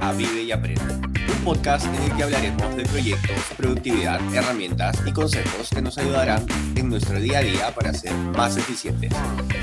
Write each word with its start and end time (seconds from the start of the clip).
A 0.00 0.12
Vive 0.12 0.44
y 0.44 0.52
Aprende, 0.52 0.82
un 0.94 1.44
podcast 1.44 1.84
en 1.86 2.02
el 2.04 2.16
que 2.16 2.22
hablaremos 2.22 2.74
de 2.74 2.84
proyectos, 2.84 3.36
productividad, 3.54 4.18
herramientas 4.34 4.96
y 5.04 5.12
consejos 5.12 5.68
que 5.68 5.82
nos 5.82 5.98
ayudarán 5.98 6.46
en 6.74 6.88
nuestro 6.88 7.20
día 7.20 7.40
a 7.40 7.42
día 7.42 7.74
para 7.74 7.92
ser 7.92 8.14
más 8.34 8.56
eficientes. 8.56 9.12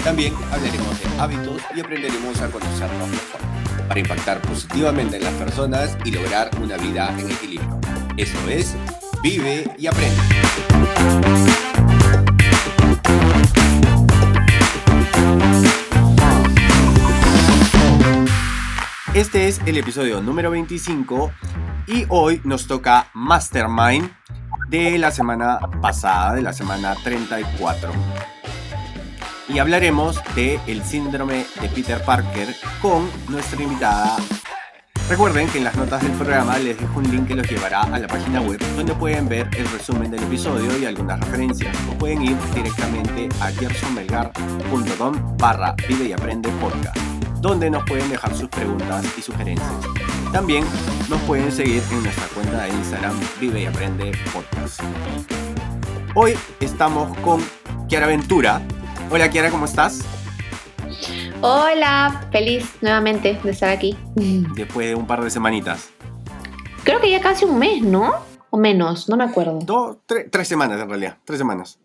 También 0.04 0.36
hablaremos 0.52 1.02
de 1.02 1.20
hábitos 1.20 1.62
y 1.76 1.80
aprenderemos 1.80 2.40
a 2.40 2.52
conocernos 2.52 3.10
mejor, 3.10 3.42
para 3.88 4.00
impactar 4.00 4.42
positivamente 4.42 5.18
en 5.18 5.24
las 5.24 5.34
personas 5.34 5.98
y 6.06 6.12
lograr 6.12 6.52
una 6.62 6.78
vida 6.78 7.16
en 7.18 7.32
equilibrio. 7.32 7.80
Esto 8.16 8.48
es 8.48 8.76
Vive 9.24 9.74
y 9.80 9.88
Aprende. 9.88 10.22
Este 19.14 19.50
es 19.50 19.60
el 19.66 19.76
episodio 19.76 20.22
número 20.22 20.52
25 20.52 21.34
y 21.86 22.06
hoy 22.08 22.40
nos 22.46 22.66
toca 22.66 23.10
Mastermind 23.14 24.10
de 24.70 24.98
la 24.98 25.12
semana 25.12 25.60
pasada, 25.82 26.34
de 26.34 26.42
la 26.42 26.54
semana 26.54 26.96
34. 27.04 27.92
Y 29.50 29.60
hablaremos 29.60 30.22
de 30.34 30.62
síndrome 30.86 31.46
de 31.60 31.68
Peter 31.68 32.02
Parker 32.06 32.56
con 32.82 33.10
nuestra 33.28 33.62
invitada. 33.62 34.16
Recuerden 35.10 35.50
que 35.50 35.58
en 35.58 35.66
las 35.66 35.76
notas 35.76 36.02
del 36.04 36.14
programa 36.14 36.58
les 36.58 36.80
dejo 36.80 37.00
un 37.00 37.12
link 37.12 37.28
que 37.28 37.36
los 37.36 37.50
llevará 37.50 37.82
a 37.82 38.00
la 38.00 38.08
página 38.08 38.40
web 38.40 38.62
donde 38.78 38.94
pueden 38.94 39.28
ver 39.28 39.50
el 39.58 39.70
resumen 39.72 40.10
del 40.10 40.24
episodio 40.24 40.80
y 40.80 40.86
algunas 40.86 41.20
referencias. 41.20 41.76
O 41.92 41.98
pueden 41.98 42.22
ir 42.22 42.38
directamente 42.56 43.28
a 43.42 43.52
gersonmelgar.com 43.52 45.38
barra 45.38 45.76
vive 45.90 46.06
y 46.06 46.14
aprende 46.14 46.50
podcast 46.62 47.21
donde 47.42 47.72
nos 47.72 47.84
pueden 47.86 48.08
dejar 48.10 48.36
sus 48.36 48.48
preguntas 48.50 49.04
y 49.18 49.22
sugerencias. 49.22 49.72
También 50.32 50.64
nos 51.10 51.20
pueden 51.24 51.52
seguir 51.52 51.82
en 51.92 52.04
nuestra 52.04 52.28
cuenta 52.28 52.64
de 52.64 52.70
Instagram 52.70 53.20
Vive 53.40 53.62
y 53.62 53.66
Aprende 53.66 54.12
Podcast. 54.32 54.82
Hoy 56.14 56.36
estamos 56.60 57.18
con 57.20 57.42
Kiara 57.90 58.06
Ventura. 58.06 58.62
Hola 59.10 59.30
Kiara, 59.30 59.50
¿cómo 59.50 59.66
estás? 59.66 60.02
Hola, 61.42 62.28
feliz 62.32 62.76
nuevamente 62.82 63.40
de 63.44 63.52
estar 63.52 63.70
aquí. 63.70 63.98
Después 64.56 64.88
de 64.88 64.96
un 64.96 65.08
par 65.08 65.24
de 65.24 65.32
semanitas. 65.32 65.90
Creo 66.84 67.02
que 67.02 67.10
ya 67.10 67.22
casi 67.22 67.46
un 67.46 67.58
mes, 67.58 67.82
¿no? 67.82 68.14
O 68.52 68.58
menos, 68.58 69.10
no 69.10 69.18
me 69.18 69.24
acuerdo. 69.24 69.60
Dos, 69.64 69.98
tres 70.06 70.48
semanas 70.48 70.80
en 70.80 70.88
realidad, 70.88 71.18
tres 71.26 71.40
semanas. 71.40 71.80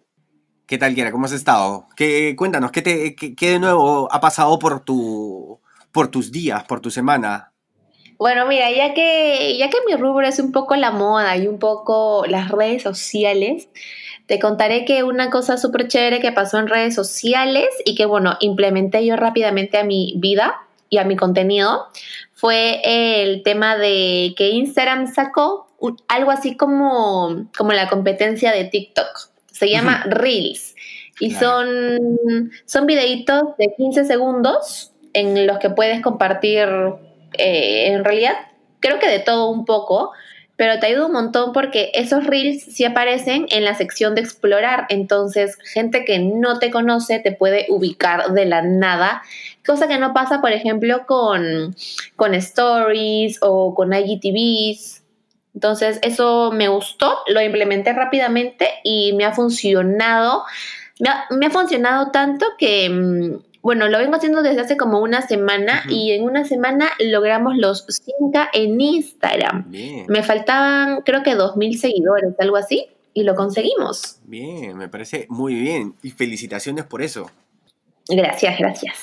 ¿Qué 0.66 0.78
tal, 0.78 0.96
Kiara? 0.96 1.12
¿Cómo 1.12 1.26
has 1.26 1.32
estado? 1.32 1.86
¿Qué, 1.94 2.34
cuéntanos, 2.34 2.72
¿qué, 2.72 2.82
te, 2.82 3.14
qué, 3.14 3.50
de 3.50 3.60
nuevo 3.60 4.08
ha 4.10 4.20
pasado 4.20 4.58
por, 4.58 4.84
tu, 4.84 5.60
por 5.92 6.08
tus 6.08 6.32
días, 6.32 6.64
por 6.64 6.80
tu 6.80 6.90
semana? 6.90 7.52
Bueno, 8.18 8.46
mira, 8.46 8.68
ya 8.72 8.92
que, 8.92 9.56
ya 9.58 9.70
que 9.70 9.76
mi 9.86 9.94
rubro 9.94 10.26
es 10.26 10.40
un 10.40 10.50
poco 10.50 10.74
la 10.74 10.90
moda 10.90 11.36
y 11.36 11.46
un 11.46 11.60
poco 11.60 12.24
las 12.26 12.48
redes 12.50 12.82
sociales, 12.82 13.68
te 14.26 14.40
contaré 14.40 14.84
que 14.84 15.04
una 15.04 15.30
cosa 15.30 15.56
súper 15.56 15.86
chévere 15.86 16.18
que 16.18 16.32
pasó 16.32 16.58
en 16.58 16.66
redes 16.66 16.96
sociales 16.96 17.68
y 17.84 17.94
que, 17.94 18.04
bueno, 18.04 18.36
implementé 18.40 19.06
yo 19.06 19.14
rápidamente 19.14 19.78
a 19.78 19.84
mi 19.84 20.14
vida 20.16 20.62
y 20.88 20.98
a 20.98 21.04
mi 21.04 21.14
contenido 21.14 21.86
fue 22.32 22.80
el 23.22 23.44
tema 23.44 23.76
de 23.76 24.34
que 24.36 24.50
Instagram 24.50 25.14
sacó 25.14 25.68
algo 26.08 26.32
así 26.32 26.56
como, 26.56 27.48
como 27.56 27.72
la 27.72 27.88
competencia 27.88 28.50
de 28.50 28.64
TikTok. 28.64 29.35
Se 29.56 29.70
llama 29.70 30.04
Reels. 30.06 30.74
Y 31.18 31.30
son, 31.30 31.98
son 32.66 32.86
videitos 32.86 33.56
de 33.56 33.72
15 33.74 34.04
segundos 34.04 34.92
en 35.14 35.46
los 35.46 35.58
que 35.58 35.70
puedes 35.70 36.02
compartir, 36.02 36.68
eh, 37.38 37.86
en 37.88 38.04
realidad, 38.04 38.34
creo 38.80 38.98
que 38.98 39.08
de 39.08 39.18
todo 39.18 39.48
un 39.48 39.64
poco, 39.64 40.12
pero 40.56 40.78
te 40.78 40.86
ayuda 40.86 41.06
un 41.06 41.12
montón 41.12 41.52
porque 41.54 41.90
esos 41.94 42.26
reels 42.26 42.64
sí 42.64 42.84
aparecen 42.84 43.46
en 43.50 43.64
la 43.64 43.74
sección 43.74 44.14
de 44.14 44.20
explorar, 44.20 44.86
entonces 44.90 45.56
gente 45.72 46.04
que 46.04 46.18
no 46.18 46.58
te 46.58 46.70
conoce 46.70 47.18
te 47.18 47.32
puede 47.32 47.64
ubicar 47.70 48.32
de 48.32 48.44
la 48.44 48.60
nada, 48.60 49.22
cosa 49.64 49.88
que 49.88 49.96
no 49.96 50.12
pasa, 50.12 50.42
por 50.42 50.52
ejemplo, 50.52 51.06
con, 51.06 51.74
con 52.16 52.34
stories 52.34 53.38
o 53.40 53.74
con 53.74 53.94
IGTVs 53.94 55.02
entonces, 55.56 55.98
eso 56.02 56.52
me 56.52 56.68
gustó, 56.68 57.16
lo 57.28 57.40
implementé 57.40 57.94
rápidamente 57.94 58.68
y 58.84 59.14
me 59.14 59.24
ha 59.24 59.32
funcionado. 59.32 60.44
Me 61.30 61.46
ha, 61.46 61.50
funcionado 61.50 62.10
tanto 62.10 62.44
que, 62.58 62.90
mm, 62.90 63.38
bueno, 63.62 63.88
lo 63.88 63.96
vengo 63.96 64.16
haciendo 64.16 64.42
desde 64.42 64.60
hace 64.60 64.76
como 64.76 65.00
una 65.00 65.22
semana 65.22 65.84
y 65.88 66.12
en 66.12 66.24
una 66.24 66.44
semana 66.44 66.90
logramos 66.98 67.56
los 67.56 67.86
100k 67.86 68.50
en 68.52 68.78
Instagram. 68.78 69.72
Me 70.08 70.22
faltaban, 70.22 71.00
creo 71.00 71.22
que 71.22 71.34
2.000 71.34 71.78
seguidores, 71.78 72.34
algo 72.38 72.58
así, 72.58 72.88
y 73.14 73.22
lo 73.22 73.34
conseguimos. 73.34 74.18
Bien, 74.24 74.76
me 74.76 74.90
parece 74.90 75.24
muy 75.30 75.54
bien 75.54 75.94
y 76.02 76.10
felicitaciones 76.10 76.84
por 76.84 77.00
eso. 77.00 77.30
Gracias, 78.10 78.58
gracias. 78.58 78.94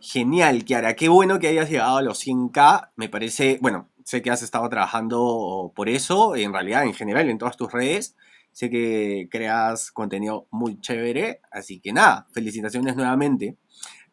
Genial, 0.00 0.64
Kiara. 0.64 0.96
Qué 0.96 1.10
bueno 1.10 1.38
que 1.38 1.48
hayas 1.48 1.68
llegado 1.68 1.98
a 1.98 2.02
los 2.02 2.26
100k. 2.26 2.88
Me 2.96 3.10
parece, 3.10 3.58
bueno, 3.60 3.89
Sé 4.10 4.22
que 4.22 4.30
has 4.32 4.42
estado 4.42 4.68
trabajando 4.68 5.72
por 5.72 5.88
eso, 5.88 6.34
en 6.34 6.52
realidad, 6.52 6.82
en 6.82 6.94
general, 6.94 7.30
en 7.30 7.38
todas 7.38 7.56
tus 7.56 7.70
redes. 7.70 8.16
Sé 8.50 8.68
que 8.68 9.28
creas 9.30 9.92
contenido 9.92 10.48
muy 10.50 10.80
chévere, 10.80 11.40
así 11.52 11.78
que 11.78 11.92
nada, 11.92 12.26
felicitaciones 12.32 12.96
nuevamente. 12.96 13.56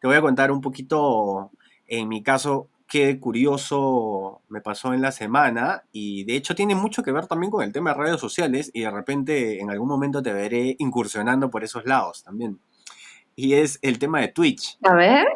Te 0.00 0.06
voy 0.06 0.14
a 0.14 0.20
contar 0.20 0.52
un 0.52 0.60
poquito, 0.60 1.50
en 1.88 2.06
mi 2.06 2.22
caso, 2.22 2.68
qué 2.86 3.18
curioso 3.18 4.42
me 4.48 4.60
pasó 4.60 4.94
en 4.94 5.02
la 5.02 5.10
semana 5.10 5.82
y 5.90 6.22
de 6.22 6.36
hecho 6.36 6.54
tiene 6.54 6.76
mucho 6.76 7.02
que 7.02 7.10
ver 7.10 7.26
también 7.26 7.50
con 7.50 7.64
el 7.64 7.72
tema 7.72 7.90
de 7.90 7.98
redes 7.98 8.20
sociales 8.20 8.70
y 8.72 8.82
de 8.82 8.92
repente 8.92 9.60
en 9.60 9.68
algún 9.68 9.88
momento 9.88 10.22
te 10.22 10.32
veré 10.32 10.76
incursionando 10.78 11.50
por 11.50 11.64
esos 11.64 11.84
lados 11.86 12.22
también. 12.22 12.60
Y 13.34 13.54
es 13.54 13.80
el 13.82 13.98
tema 13.98 14.20
de 14.20 14.28
Twitch. 14.28 14.78
A 14.84 14.94
ver. 14.94 15.26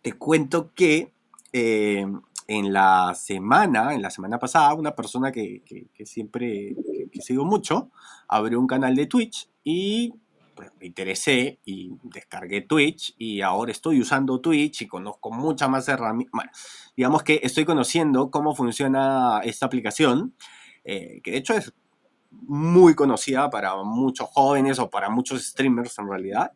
Te 0.00 0.14
cuento 0.14 0.72
que 0.74 1.12
eh, 1.52 2.06
en 2.50 2.72
la 2.72 3.14
semana, 3.14 3.94
en 3.94 4.02
la 4.02 4.10
semana 4.10 4.36
pasada, 4.40 4.74
una 4.74 4.96
persona 4.96 5.30
que, 5.30 5.62
siempre, 6.04 6.74
que, 7.12 7.20
sigo 7.20 7.44
mucho, 7.44 7.92
abrió 8.26 8.58
un 8.58 8.66
canal 8.66 8.96
de 8.96 9.06
Twitch 9.06 9.48
y 9.62 10.14
pues, 10.56 10.72
me 10.80 10.86
interesé 10.86 11.60
y 11.64 11.92
descargué 12.02 12.62
Twitch 12.62 13.14
y 13.18 13.40
ahora 13.40 13.70
estoy 13.70 14.00
usando 14.00 14.40
Twitch 14.40 14.82
y 14.82 14.88
conozco 14.88 15.30
muchas 15.30 15.70
más 15.70 15.86
herramientas. 15.86 16.50
digamos 16.96 17.22
que 17.22 17.38
estoy 17.44 17.64
conociendo 17.64 18.32
cómo 18.32 18.52
funciona 18.56 19.42
esta 19.44 19.66
aplicación, 19.66 20.34
eh, 20.82 21.20
que 21.22 21.30
de 21.30 21.36
hecho 21.36 21.54
es 21.54 21.72
muy 22.32 22.96
conocida 22.96 23.48
para 23.48 23.76
muchos 23.84 24.28
jóvenes 24.28 24.80
o 24.80 24.90
para 24.90 25.08
muchos 25.08 25.40
streamers 25.40 25.96
en 26.00 26.08
realidad. 26.08 26.50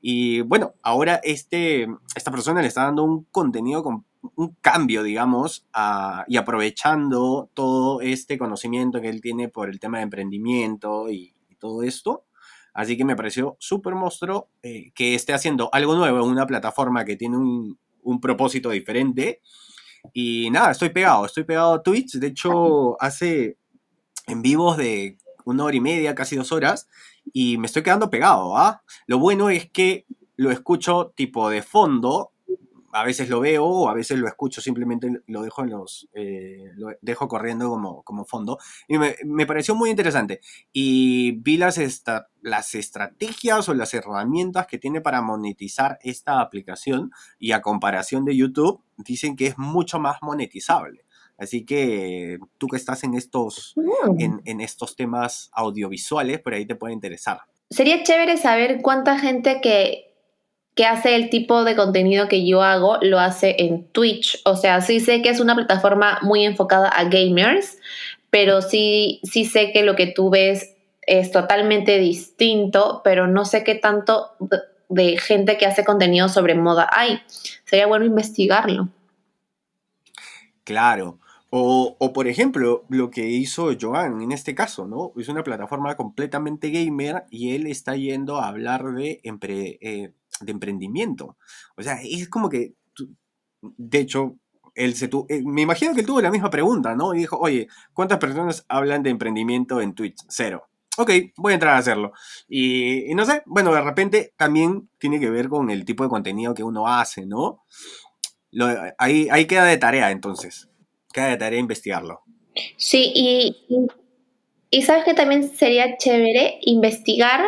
Y 0.00 0.40
bueno, 0.40 0.74
ahora 0.82 1.20
este, 1.22 1.86
esta 2.16 2.32
persona 2.32 2.62
le 2.62 2.66
está 2.66 2.82
dando 2.82 3.04
un 3.04 3.24
contenido 3.30 3.84
con 3.84 4.05
un 4.34 4.56
cambio, 4.60 5.02
digamos, 5.02 5.66
y 6.26 6.36
aprovechando 6.36 7.50
todo 7.54 8.00
este 8.00 8.38
conocimiento 8.38 9.00
que 9.00 9.08
él 9.08 9.20
tiene 9.20 9.48
por 9.48 9.68
el 9.68 9.80
tema 9.80 9.98
de 9.98 10.04
emprendimiento 10.04 11.10
y, 11.10 11.32
todo 11.58 11.82
esto. 11.82 12.26
Así 12.74 12.98
que 12.98 13.06
me 13.06 13.16
pareció 13.16 13.56
súper 13.58 13.94
monstruo 13.94 14.50
eh, 14.62 14.92
que 14.94 15.14
esté 15.14 15.32
haciendo 15.32 15.70
algo 15.72 15.94
nuevo 15.96 16.22
en 16.22 16.30
una 16.30 16.46
plataforma 16.46 17.06
que 17.06 17.16
tiene 17.16 17.38
un, 17.38 17.78
un, 18.02 18.20
propósito 18.20 18.68
diferente. 18.68 19.40
Y 20.12 20.50
nada, 20.50 20.72
estoy 20.72 20.90
pegado, 20.90 21.24
estoy 21.24 21.44
pegado 21.44 21.72
a 21.72 21.82
Twitch. 21.82 22.18
De 22.18 22.26
hecho, 22.26 23.00
hace 23.00 23.56
en 24.26 24.42
vivos 24.42 24.76
de 24.76 25.16
una 25.46 25.64
hora 25.64 25.76
y 25.76 25.80
media, 25.80 26.14
casi 26.14 26.36
dos 26.36 26.52
horas, 26.52 26.88
y 27.32 27.56
me 27.56 27.66
estoy 27.66 27.82
quedando 27.82 28.10
pegado. 28.10 28.56
¿ah? 28.56 28.82
Lo 29.06 29.18
bueno 29.18 29.48
es 29.48 29.70
que 29.70 30.04
lo 30.36 30.50
escucho 30.50 31.12
tipo 31.16 31.48
de 31.48 31.62
fondo 31.62 32.32
a 32.92 33.04
veces 33.04 33.28
lo 33.28 33.40
veo 33.40 33.64
o 33.64 33.88
a 33.88 33.94
veces 33.94 34.18
lo 34.18 34.26
escucho, 34.26 34.60
simplemente 34.60 35.10
lo 35.26 35.42
dejo 35.42 35.62
en 35.62 35.70
los, 35.70 36.08
eh, 36.14 36.70
lo 36.76 36.88
dejo 37.00 37.28
corriendo 37.28 37.68
como, 37.68 38.02
como 38.02 38.24
fondo. 38.24 38.58
Y 38.88 38.98
me, 38.98 39.46
pareció 39.46 39.74
muy 39.74 39.90
interesante. 39.90 40.40
Y 40.72 41.32
vi 41.32 41.56
las, 41.56 41.80
las 42.42 42.74
estrategias 42.74 43.68
o 43.68 43.74
las 43.74 43.94
herramientas 43.94 44.66
que 44.66 44.78
tiene 44.78 45.00
para 45.00 45.22
monetizar 45.22 45.98
esta 46.02 46.40
aplicación 46.40 47.10
y 47.38 47.52
a 47.52 47.62
comparación 47.62 48.24
de 48.24 48.36
YouTube, 48.36 48.82
dicen 48.96 49.36
que 49.36 49.46
es 49.46 49.58
mucho 49.58 49.98
más 49.98 50.18
monetizable. 50.22 51.04
Así 51.38 51.66
que 51.66 52.38
tú 52.56 52.66
que 52.66 52.76
estás 52.76 53.04
en 53.04 53.14
estos, 53.14 53.74
mm. 53.76 54.20
en, 54.20 54.42
en 54.44 54.60
estos 54.60 54.96
temas 54.96 55.50
audiovisuales, 55.52 56.40
por 56.40 56.54
ahí 56.54 56.66
te 56.66 56.76
puede 56.76 56.94
interesar. 56.94 57.40
Sería 57.68 58.02
chévere 58.02 58.36
saber 58.36 58.80
cuánta 58.80 59.18
gente 59.18 59.60
que 59.60 60.05
que 60.76 60.84
hace 60.84 61.16
el 61.16 61.30
tipo 61.30 61.64
de 61.64 61.74
contenido 61.74 62.28
que 62.28 62.46
yo 62.46 62.62
hago, 62.62 62.98
lo 63.00 63.18
hace 63.18 63.56
en 63.58 63.88
Twitch. 63.88 64.40
O 64.44 64.56
sea, 64.56 64.82
sí 64.82 65.00
sé 65.00 65.22
que 65.22 65.30
es 65.30 65.40
una 65.40 65.56
plataforma 65.56 66.18
muy 66.20 66.44
enfocada 66.44 66.88
a 66.90 67.04
gamers, 67.04 67.78
pero 68.28 68.60
sí, 68.60 69.20
sí 69.24 69.46
sé 69.46 69.72
que 69.72 69.82
lo 69.82 69.96
que 69.96 70.06
tú 70.06 70.28
ves 70.28 70.74
es 71.00 71.32
totalmente 71.32 71.98
distinto, 71.98 73.00
pero 73.02 73.26
no 73.26 73.46
sé 73.46 73.64
qué 73.64 73.74
tanto 73.74 74.32
de 74.90 75.16
gente 75.16 75.56
que 75.56 75.64
hace 75.64 75.82
contenido 75.82 76.28
sobre 76.28 76.54
moda 76.54 76.90
hay. 76.92 77.22
Sería 77.64 77.86
bueno 77.86 78.04
investigarlo. 78.04 78.90
Claro. 80.62 81.18
O, 81.48 81.96
o, 81.98 82.12
por 82.12 82.26
ejemplo, 82.26 82.84
lo 82.88 83.10
que 83.10 83.28
hizo 83.28 83.70
Joan 83.80 84.20
en 84.20 84.32
este 84.32 84.54
caso, 84.54 84.86
¿no? 84.86 85.12
Es 85.16 85.28
una 85.28 85.44
plataforma 85.44 85.96
completamente 85.96 86.70
gamer 86.70 87.24
y 87.30 87.54
él 87.54 87.66
está 87.66 87.96
yendo 87.96 88.36
a 88.36 88.48
hablar 88.48 88.84
de, 88.92 89.20
eh, 89.22 90.10
de 90.40 90.52
emprendimiento. 90.52 91.36
O 91.76 91.82
sea, 91.82 91.98
es 92.02 92.28
como 92.28 92.48
que, 92.48 92.74
de 93.60 93.98
hecho, 93.98 94.36
él 94.76 94.94
se 94.94 95.06
eh, 95.06 95.42
me 95.44 95.62
imagino 95.62 95.94
que 95.94 96.00
él 96.00 96.06
tuvo 96.06 96.20
la 96.20 96.30
misma 96.30 96.50
pregunta, 96.50 96.94
¿no? 96.94 97.14
Y 97.14 97.18
dijo, 97.18 97.38
oye, 97.38 97.66
¿cuántas 97.92 98.18
personas 98.18 98.64
hablan 98.68 99.02
de 99.02 99.10
emprendimiento 99.10 99.80
en 99.80 99.94
Twitch? 99.94 100.22
Cero. 100.28 100.68
Ok, 100.98 101.10
voy 101.36 101.52
a 101.52 101.54
entrar 101.54 101.74
a 101.74 101.78
hacerlo. 101.78 102.12
Y, 102.48 103.14
no 103.14 103.24
sé, 103.26 103.42
bueno, 103.46 103.72
de 103.74 103.80
repente 103.82 104.32
también 104.36 104.88
tiene 104.98 105.20
que 105.20 105.30
ver 105.30 105.48
con 105.48 105.70
el 105.70 105.84
tipo 105.84 106.04
de 106.04 106.10
contenido 106.10 106.54
que 106.54 106.62
uno 106.62 106.86
hace, 106.88 107.26
¿no? 107.26 107.64
ahí, 108.96 109.28
ahí 109.30 109.46
queda 109.46 109.64
de 109.64 109.76
tarea 109.76 110.10
entonces. 110.10 110.68
Queda 111.12 111.28
de 111.28 111.36
tarea 111.36 111.58
investigarlo. 111.58 112.22
Sí, 112.78 113.12
y, 113.14 113.66
y 114.70 114.82
sabes 114.82 115.04
que 115.04 115.12
también 115.12 115.54
sería 115.54 115.98
chévere 115.98 116.58
investigar 116.62 117.42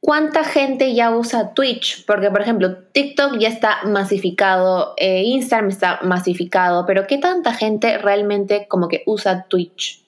¿Cuánta 0.00 0.44
gente 0.44 0.94
ya 0.94 1.10
usa 1.10 1.52
Twitch? 1.54 2.04
Porque, 2.06 2.30
por 2.30 2.40
ejemplo, 2.40 2.76
TikTok 2.92 3.38
ya 3.38 3.48
está 3.48 3.82
masificado, 3.84 4.94
eh, 4.98 5.22
Instagram 5.24 5.70
está 5.70 6.00
masificado, 6.02 6.86
pero 6.86 7.06
¿qué 7.06 7.18
tanta 7.18 7.52
gente 7.54 7.98
realmente 7.98 8.66
como 8.68 8.88
que 8.88 9.02
usa 9.06 9.46
Twitch? 9.48 10.04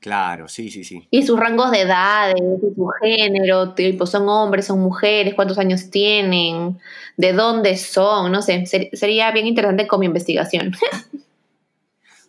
Claro, 0.00 0.48
sí, 0.48 0.68
sí, 0.68 0.82
sí. 0.82 1.06
Y 1.10 1.22
sus 1.22 1.38
rangos 1.38 1.70
de 1.70 1.82
edades, 1.82 2.34
su 2.60 2.88
género, 3.00 3.72
tipo, 3.74 4.04
son 4.04 4.28
hombres, 4.28 4.66
son 4.66 4.80
mujeres, 4.80 5.34
cuántos 5.34 5.58
años 5.58 5.90
tienen, 5.90 6.80
de 7.16 7.32
dónde 7.32 7.76
son, 7.76 8.32
no 8.32 8.42
sé, 8.42 8.66
sería 8.66 9.30
bien 9.30 9.46
interesante 9.46 9.86
como 9.86 10.02
investigación. 10.02 10.72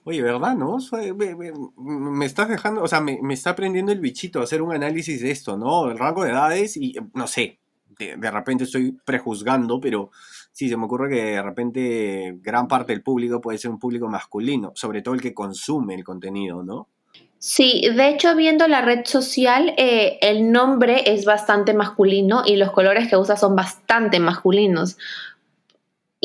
Oye, 0.05 0.21
¿verdad? 0.21 0.55
¿No? 0.55 0.77
Me, 1.77 2.25
estás 2.25 2.50
dejando, 2.50 2.83
o 2.83 2.88
sea, 2.88 3.00
me, 3.00 3.19
está 3.33 3.51
aprendiendo 3.51 3.91
el 3.91 4.00
bichito 4.00 4.41
hacer 4.41 4.61
un 4.61 4.73
análisis 4.73 5.21
de 5.21 5.31
esto, 5.31 5.57
¿no? 5.57 5.89
El 5.89 5.97
rango 5.97 6.23
de 6.23 6.31
edades 6.31 6.75
y, 6.75 6.95
no 7.13 7.25
sé, 7.25 7.59
de, 7.97 8.31
repente 8.31 8.65
estoy 8.65 8.97
prejuzgando, 9.05 9.79
pero 9.79 10.11
sí, 10.51 10.67
se 10.67 10.75
me 10.75 10.85
ocurre 10.85 11.09
que 11.09 11.23
de 11.23 11.41
repente 11.41 12.38
gran 12.41 12.67
parte 12.67 12.91
del 12.91 13.01
público 13.01 13.39
puede 13.39 13.57
ser 13.57 13.71
un 13.71 13.79
público 13.79 14.09
masculino, 14.09 14.73
sobre 14.75 15.01
todo 15.01 15.15
el 15.15 15.21
que 15.21 15.33
consume 15.33 15.95
el 15.95 16.03
contenido, 16.03 16.63
¿no? 16.63 16.89
Sí, 17.39 17.83
de 17.94 18.09
hecho, 18.09 18.35
viendo 18.35 18.67
la 18.67 18.81
red 18.81 19.05
social, 19.05 19.73
eh, 19.77 20.17
el 20.21 20.51
nombre 20.51 21.13
es 21.13 21.25
bastante 21.25 21.73
masculino 21.73 22.44
y 22.45 22.55
los 22.55 22.71
colores 22.71 23.09
que 23.09 23.17
usa 23.17 23.35
son 23.35 23.55
bastante 23.55 24.19
masculinos 24.21 24.97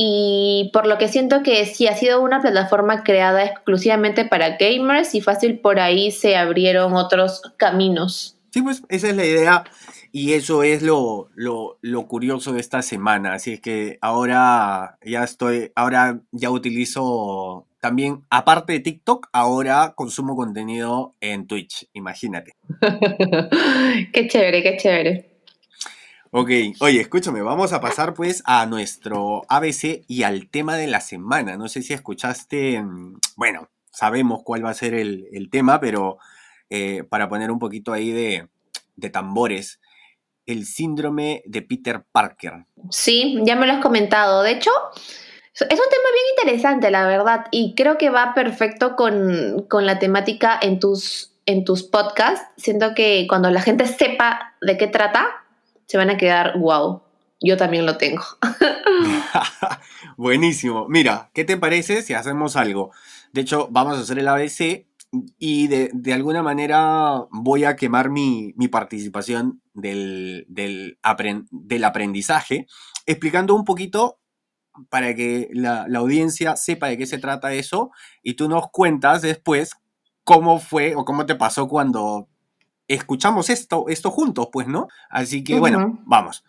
y 0.01 0.71
por 0.73 0.87
lo 0.87 0.97
que 0.97 1.09
siento 1.09 1.43
que 1.43 1.67
sí 1.67 1.89
ha 1.89 1.97
sido 1.97 2.23
una 2.23 2.41
plataforma 2.41 3.03
creada 3.03 3.45
exclusivamente 3.45 4.25
para 4.25 4.57
gamers 4.57 5.17
y 5.17 5.21
fácil 5.21 5.59
por 5.59 5.81
ahí 5.81 6.13
se 6.13 6.37
abrieron 6.37 6.95
otros 6.95 7.43
caminos. 7.57 8.37
Sí, 8.53 8.63
pues 8.63 8.85
esa 8.91 9.09
es 9.09 9.17
la 9.17 9.25
idea 9.27 9.65
y 10.13 10.35
eso 10.35 10.63
es 10.63 10.83
lo, 10.83 11.31
lo, 11.35 11.79
lo, 11.81 12.07
curioso 12.07 12.53
de 12.53 12.61
esta 12.61 12.81
semana. 12.81 13.33
Así 13.33 13.55
es 13.55 13.61
que 13.61 13.99
ahora 14.01 14.99
ya 15.05 15.25
estoy, 15.25 15.73
ahora 15.75 16.21
ya 16.31 16.51
utilizo 16.51 17.67
también, 17.81 18.23
aparte 18.31 18.75
de 18.75 18.81
TikTok, 18.81 19.27
ahora 19.33 19.95
consumo 19.97 20.37
contenido 20.37 21.17
en 21.21 21.49
Twitch, 21.49 21.89
imagínate. 21.93 22.53
qué 24.13 24.29
chévere, 24.29 24.63
qué 24.63 24.77
chévere. 24.77 25.38
Ok, 26.31 26.51
oye, 26.81 27.01
escúchame, 27.01 27.41
vamos 27.41 27.73
a 27.73 27.81
pasar 27.81 28.13
pues 28.13 28.43
a 28.45 28.67
nuestro 28.67 29.43
ABC 29.49 30.05
y 30.07 30.25
al 30.25 30.51
tema 30.51 30.77
de 30.77 30.87
la 30.87 31.01
semana. 31.01 31.57
No 31.57 31.69
sé 31.69 31.81
si 31.81 31.95
escuchaste, 31.95 32.83
mm, 32.83 33.19
bueno, 33.37 33.71
sabemos 33.91 34.43
cuál 34.45 34.65
va 34.65 34.71
a 34.71 34.75
ser 34.75 34.93
el, 34.93 35.49
tema, 35.51 35.81
pero 35.81 36.19
eh, 36.69 37.03
para 37.09 37.31
poner 37.31 37.51
un 37.51 37.59
poquito 37.59 37.95
ahí 37.95 38.11
de, 38.11 38.47
de 38.97 39.11
tambores, 39.11 39.81
el 40.45 40.67
síndrome 40.67 41.43
de 41.47 41.63
Peter 41.63 42.05
Parker. 42.13 42.67
Sí, 42.91 43.39
ya 43.45 43.57
me 43.57 43.67
lo 43.67 43.73
has 43.73 43.83
comentado. 43.83 44.43
De 44.43 44.53
hecho, 44.53 44.71
es 45.55 45.61
un 45.61 45.67
tema 45.69 46.09
bien 46.13 46.27
interesante, 46.37 46.91
la 46.91 47.07
verdad, 47.07 47.47
y 47.51 47.75
creo 47.75 47.97
que 47.97 48.11
va 48.11 48.35
perfecto 48.35 48.97
con, 48.97 49.67
con, 49.69 49.87
la 49.87 49.99
temática 49.99 50.59
en 50.61 50.79
tus, 50.79 51.33
en 51.47 51.65
tus 51.65 51.85
podcasts. 51.85 52.47
Siento 52.57 52.95
que 52.95 53.27
cuando 53.29 53.51
la 53.51 53.63
gente 53.63 53.87
sepa 53.87 54.57
de 54.61 54.77
qué 54.77 54.89
trata, 54.89 55.27
se 55.89 55.97
van 55.97 56.11
a 56.11 56.19
quedar, 56.19 56.59
wow, 56.59 57.03
yo 57.41 57.57
también 57.57 57.87
lo 57.87 57.97
tengo. 57.97 58.23
Buenísimo. 60.17 60.87
Mira, 60.89 61.31
¿qué 61.33 61.45
te 61.45 61.57
parece 61.57 62.03
si 62.03 62.15
hacemos 62.15 62.57
algo? 62.57 62.93
De 63.33 63.41
hecho, 63.41 63.69
vamos 63.71 63.97
a 63.97 64.03
hacer 64.03 64.19
el 64.19 64.29
ABC 64.29 64.87
y 65.39 65.69
de, 65.69 66.13
alguna 66.13 66.43
manera 66.43 67.25
voy 67.31 67.65
a 67.65 67.77
quemar 67.77 68.11
mi, 68.11 68.53
participación 68.71 69.63
del, 69.73 70.45
del, 70.49 70.99
aprendizaje, 71.03 72.67
explicando 73.07 73.55
un 73.55 73.65
poquito 73.65 74.19
para 74.91 75.15
que 75.15 75.49
la, 75.55 75.87
la, 75.89 76.01
audiencia 76.01 76.55
sepa 76.57 76.89
de 76.89 76.99
qué 76.99 77.07
se 77.07 77.19
trata 77.19 77.55
eso 77.55 77.91
y 78.23 78.35
tú 78.35 78.49
nos 78.49 78.69
cuentas 78.71 79.23
después 79.23 79.73
cómo 80.23 80.61
fue 80.61 80.95
o 80.95 81.07
cómo 81.07 81.25
te 81.25 81.35
pasó 81.35 81.67
cuando 81.67 82.29
escuchamos 82.89 83.51
esto, 83.51 83.87
esto 83.89 84.11
juntos, 84.11 84.49
pues, 84.53 84.67
¿no? 84.67 84.89
Así 85.11 85.45
que, 85.45 85.59
bueno, 85.59 86.01
vamos. 86.05 86.45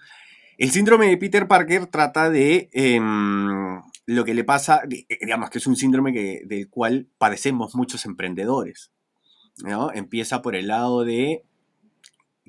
El 0.57 0.71
síndrome 0.71 1.07
de 1.07 1.17
Peter 1.17 1.47
Parker 1.47 1.85
trata 1.85 2.29
de 2.29 2.69
em, 2.73 3.81
lo 4.05 4.25
que 4.25 4.33
le 4.33 4.43
pasa, 4.43 4.81
digamos 4.87 5.49
que 5.49 5.59
es 5.59 5.67
un 5.67 5.75
síndrome 5.75 6.11
que, 6.11 6.41
del 6.45 6.69
cual 6.69 7.07
padecemos 7.17 7.75
muchos 7.75 8.05
emprendedores. 8.05 8.91
¿no? 9.63 9.91
Empieza 9.93 10.41
por 10.41 10.55
el 10.55 10.67
lado 10.67 11.03
de 11.03 11.43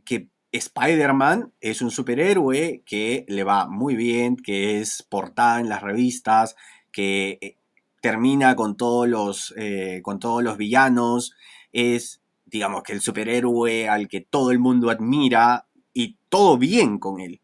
que 0.05 0.29
Spider-Man 0.53 1.53
es 1.61 1.83
un 1.83 1.91
superhéroe 1.91 2.83
que 2.85 3.25
le 3.29 3.45
va 3.45 3.69
muy 3.69 3.95
bien, 3.95 4.37
que 4.37 4.81
es 4.81 5.03
portada 5.09 5.61
en 5.61 5.69
las 5.69 5.83
revistas, 5.83 6.57
que 6.93 7.39
eh, 7.41 7.57
termina 8.01 8.57
con 8.57 8.77
todos 8.77 9.09
los, 9.09 9.55
eh, 9.57 10.01
con 10.03 10.19
todos 10.19 10.43
los 10.43 10.57
villanos, 10.57 11.35
es 11.73 12.23
digamos 12.51 12.83
que 12.83 12.93
el 12.93 13.01
superhéroe 13.01 13.89
al 13.89 14.09
que 14.09 14.21
todo 14.21 14.51
el 14.51 14.59
mundo 14.59 14.91
admira 14.91 15.67
y 15.93 16.17
todo 16.29 16.59
bien 16.59 16.99
con 16.99 17.21
él. 17.21 17.41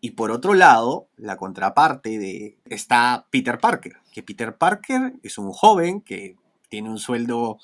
Y 0.00 0.12
por 0.12 0.30
otro 0.30 0.54
lado, 0.54 1.08
la 1.16 1.36
contraparte 1.36 2.18
de 2.18 2.58
está 2.64 3.26
Peter 3.30 3.58
Parker, 3.58 3.96
que 4.12 4.22
Peter 4.22 4.56
Parker 4.56 5.14
es 5.22 5.36
un 5.36 5.52
joven 5.52 6.00
que 6.00 6.36
tiene 6.68 6.88
un 6.88 6.98
sueldo 6.98 7.58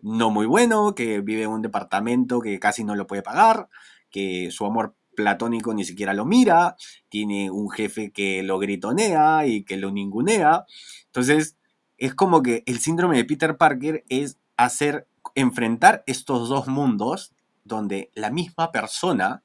no 0.00 0.30
muy 0.30 0.46
bueno, 0.46 0.94
que 0.94 1.20
vive 1.20 1.42
en 1.42 1.50
un 1.50 1.62
departamento 1.62 2.40
que 2.40 2.60
casi 2.60 2.84
no 2.84 2.94
lo 2.94 3.06
puede 3.06 3.22
pagar, 3.22 3.68
que 4.10 4.50
su 4.50 4.64
amor 4.64 4.94
platónico 5.16 5.74
ni 5.74 5.84
siquiera 5.84 6.14
lo 6.14 6.24
mira, 6.24 6.76
tiene 7.08 7.50
un 7.50 7.70
jefe 7.70 8.12
que 8.12 8.42
lo 8.42 8.58
gritonea 8.58 9.46
y 9.46 9.64
que 9.64 9.76
lo 9.76 9.90
ningunea. 9.90 10.64
Entonces, 11.06 11.56
es 11.98 12.14
como 12.14 12.42
que 12.42 12.62
el 12.66 12.78
síndrome 12.78 13.16
de 13.16 13.24
Peter 13.24 13.56
Parker 13.56 14.04
es 14.08 14.38
hacer 14.56 15.06
enfrentar 15.34 16.02
estos 16.06 16.48
dos 16.48 16.68
mundos 16.68 17.32
donde 17.64 18.10
la 18.14 18.30
misma 18.30 18.72
persona 18.72 19.42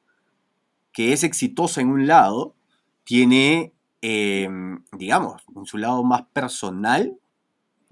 que 0.91 1.13
es 1.13 1.23
exitosa 1.23 1.81
en 1.81 1.89
un 1.89 2.07
lado 2.07 2.55
tiene, 3.03 3.73
em, 4.01 4.83
digamos, 4.91 5.43
en 5.55 5.65
su 5.65 5.77
lado 5.77 6.03
más 6.03 6.23
personal, 6.33 7.17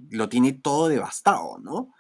lo 0.10 0.28
tiene 0.28 0.54
todo 0.54 0.88
devastado, 0.88 1.60
¿no? 1.60 1.94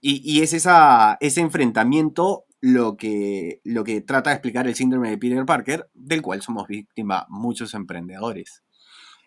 Y, 0.00 0.40
es 0.42 0.52
esa, 0.52 1.16
ese 1.20 1.40
enfrentamiento 1.40 2.44
lo 2.60 2.96
que, 2.96 3.60
lo 3.64 3.82
que 3.82 4.00
trata 4.02 4.30
de 4.30 4.36
explicar 4.36 4.68
el 4.68 4.76
síndrome 4.76 5.10
de 5.10 5.18
Peter 5.18 5.44
Parker, 5.44 5.90
del 5.94 6.22
cual 6.22 6.42
somos 6.42 6.68
víctima 6.68 7.26
muchos 7.28 7.74
emprendedores. 7.74 8.62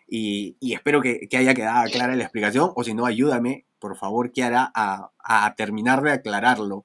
Y, 0.08 0.56
espero 0.72 1.02
que, 1.02 1.28
que, 1.28 1.36
haya 1.36 1.52
quedado 1.52 1.90
clara 1.90 2.16
la 2.16 2.24
explicación, 2.24 2.72
o 2.74 2.82
si 2.82 2.94
no, 2.94 3.04
ayúdame 3.04 3.66
por 3.80 3.96
favor, 3.96 4.30
Kiara, 4.30 4.70
a, 4.74 5.10
a 5.18 5.54
terminar 5.56 6.02
de 6.02 6.12
aclararlo. 6.12 6.84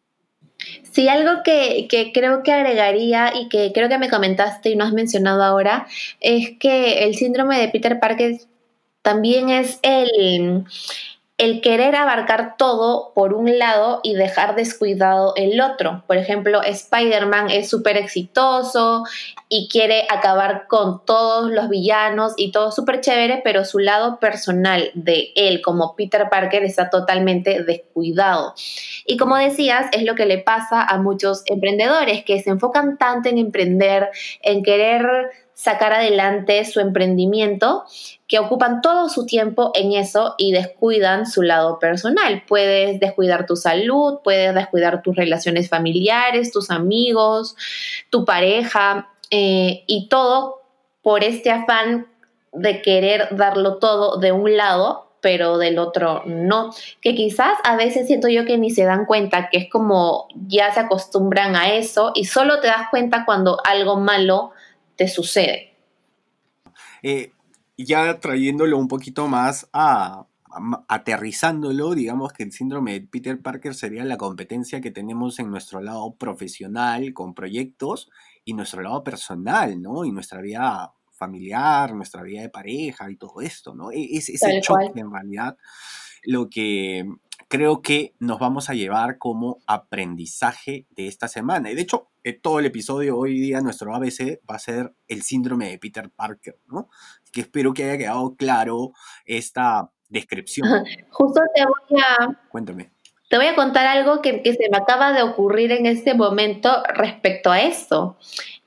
Sí, 0.92 1.08
algo 1.08 1.44
que, 1.44 1.88
que, 1.90 2.12
creo 2.14 2.42
que 2.42 2.54
agregaría 2.54 3.34
y 3.36 3.50
que 3.50 3.72
creo 3.74 3.90
que 3.90 3.98
me 3.98 4.10
comentaste 4.10 4.70
y 4.70 4.76
no 4.76 4.86
has 4.86 4.94
mencionado 4.94 5.44
ahora 5.44 5.86
es 6.22 6.58
que 6.60 7.04
el 7.04 7.16
síndrome 7.16 7.60
de 7.60 7.68
Peter 7.68 8.00
Parker 8.00 8.40
también 9.02 9.50
es 9.50 9.80
el, 9.84 10.66
el 11.38 11.60
querer 11.60 11.96
abarcar 11.96 12.56
todo 12.58 13.12
por 13.14 13.34
un 13.34 13.60
lado 13.60 14.00
y 14.04 14.14
dejar 14.14 14.56
descuidado 14.56 15.34
el 15.36 15.60
otro. 15.60 16.04
Por 16.08 16.16
ejemplo, 16.16 16.64
Spider-Man 16.64 17.50
es 17.50 17.70
súper 17.70 17.98
exitoso 17.98 19.04
y 19.50 19.68
quiere 19.68 20.08
acabar 20.10 20.68
con 20.68 21.04
todos 21.04 21.52
los 21.52 21.68
villanos 21.68 22.34
y 22.38 22.54
todo 22.54 22.72
súper 22.72 23.02
chévere, 23.02 23.42
pero 23.44 23.66
su 23.66 23.80
lado 23.80 24.18
personal 24.20 24.92
de 24.94 25.34
él 25.36 25.62
como 25.62 25.94
Peter 25.98 26.30
Parker 26.30 26.64
está 26.64 26.90
totalmente 26.90 27.64
descuidado. 27.64 28.54
Y 29.06 29.18
como 29.18 29.36
decías, 29.36 29.88
es 29.92 30.04
lo 30.04 30.16
que 30.16 30.26
le 30.26 30.38
pasa 30.38 30.84
a 30.84 30.98
muchos 31.00 31.44
emprendedores 31.48 32.24
que 32.24 32.42
se 32.42 32.50
enfocan 32.50 32.98
tanto 32.98 33.28
en 33.28 33.40
emprender, 33.40 34.10
en 34.42 34.64
querer 34.64 35.32
sacar 35.56 35.94
adelante 35.94 36.64
su 36.66 36.82
emprendimiento, 36.82 37.86
que 38.28 38.40
ocupan 38.40 38.82
todo 38.82 39.10
su 39.10 39.26
tiempo 39.26 39.72
en 39.74 39.94
eso 39.94 40.36
y 40.38 40.52
descuidan 40.52 41.26
su 41.26 41.42
lado 41.42 41.80
personal. 41.80 42.44
Puedes 42.48 43.00
descuidar 43.00 43.46
tu 43.46 43.56
salud, 43.56 44.20
puedes 44.24 44.54
descuidar 44.54 45.02
tus 45.02 45.16
relaciones 45.16 45.70
familiares, 45.70 46.52
tus 46.52 46.70
amigos, 46.70 47.56
tu 48.10 48.26
pareja 48.26 49.10
eh, 49.32 49.84
y 49.88 50.10
todo 50.10 50.62
por 51.02 51.24
este 51.24 51.52
afán 51.52 52.08
de 52.52 52.82
querer 52.82 53.30
darlo 53.32 53.78
todo 53.78 54.18
de 54.18 54.32
un 54.32 54.58
lado 54.58 55.06
pero 55.26 55.58
del 55.58 55.80
otro 55.80 56.22
no. 56.28 56.70
Que 57.02 57.16
quizás 57.16 57.58
a 57.64 57.76
veces 57.76 58.06
siento 58.06 58.28
yo 58.28 58.46
que 58.46 58.60
ni 58.60 58.70
se 58.70 58.84
dan 58.84 59.06
cuenta, 59.06 59.50
que 59.50 59.58
es 59.58 59.70
como 59.72 60.28
ya 60.36 60.72
se 60.72 60.82
acostumbran 60.82 61.56
a 61.56 61.74
eso 61.74 62.12
y 62.14 62.26
solo 62.26 62.60
te 62.60 62.68
das 62.68 62.90
cuenta 62.92 63.26
cuando 63.26 63.58
algo 63.66 63.98
malo 64.00 64.52
te 64.96 65.08
sucede. 65.08 65.74
Eh, 67.04 67.32
ya 67.78 68.20
trayéndolo 68.20 68.78
un 68.78 68.88
poquito 68.88 69.28
más 69.28 69.70
a, 69.74 70.28
aterrizándolo, 70.88 71.94
digamos 71.96 72.32
que 72.32 72.44
el 72.44 72.52
síndrome 72.52 72.94
de 72.94 73.02
Peter 73.02 73.42
Parker 73.42 73.76
sería 73.76 74.06
la 74.06 74.18
competencia 74.18 74.82
que 74.82 74.92
tenemos 74.92 75.40
en 75.40 75.50
nuestro 75.50 75.82
lado 75.82 76.16
profesional 76.16 77.14
con 77.14 77.34
proyectos 77.34 78.10
y 78.46 78.54
nuestro 78.54 78.82
lado 78.82 79.04
personal, 79.04 79.82
¿no? 79.82 80.06
Y 80.06 80.12
nuestra 80.12 80.42
vida 80.42 80.94
familiar, 81.12 81.94
nuestra 81.94 82.24
vida 82.24 82.42
de 82.42 82.50
pareja 82.50 83.10
y 83.10 83.18
todo 83.18 83.42
esto, 83.42 83.74
¿no? 83.74 83.92
E-, 83.92 84.18
es 84.18 84.30
ese 84.30 84.62
choque 84.62 84.92
en 84.96 85.12
realidad 85.12 85.58
lo 86.24 86.50
que 86.50 87.06
creo 87.48 87.82
que 87.82 88.14
nos 88.20 88.40
vamos 88.40 88.70
a 88.70 88.74
llevar 88.74 89.18
como 89.18 89.60
aprendizaje 89.68 90.88
de 90.90 91.08
esta 91.08 91.28
semana. 91.28 91.72
Y 91.72 91.76
de 91.76 91.82
hecho, 91.82 92.10
eh, 92.24 92.34
todo 92.34 92.60
el 92.60 92.66
episodio 92.66 93.18
hoy 93.18 93.40
día, 93.40 93.62
nuestro 93.62 93.94
ABC, 93.94 94.42
va 94.50 94.56
a 94.56 94.60
ser 94.60 94.94
el 95.08 95.22
síndrome 95.22 95.70
de 95.70 95.78
Peter 95.78 96.10
Parker, 96.10 96.58
¿no? 96.68 96.90
Que 97.32 97.42
espero 97.42 97.74
que 97.74 97.84
haya 97.84 97.98
quedado 97.98 98.36
claro 98.36 98.92
esta 99.26 99.92
descripción. 100.10 100.86
Justo 101.10 101.42
te 101.54 101.64
voy 101.64 102.02
a... 102.02 102.48
Cuéntame. 102.50 102.92
Te 103.30 103.38
voy 103.38 103.48
a 103.48 103.56
contar 103.56 103.88
algo 103.88 104.22
que, 104.22 104.42
se 104.44 104.70
me 104.70 104.78
acaba 104.78 105.12
de 105.12 105.24
ocurrir 105.24 105.72
en 105.72 105.88
este 105.88 106.14
momento 106.14 106.84
respecto 106.94 107.52
a 107.52 107.62
esto. 107.62 108.18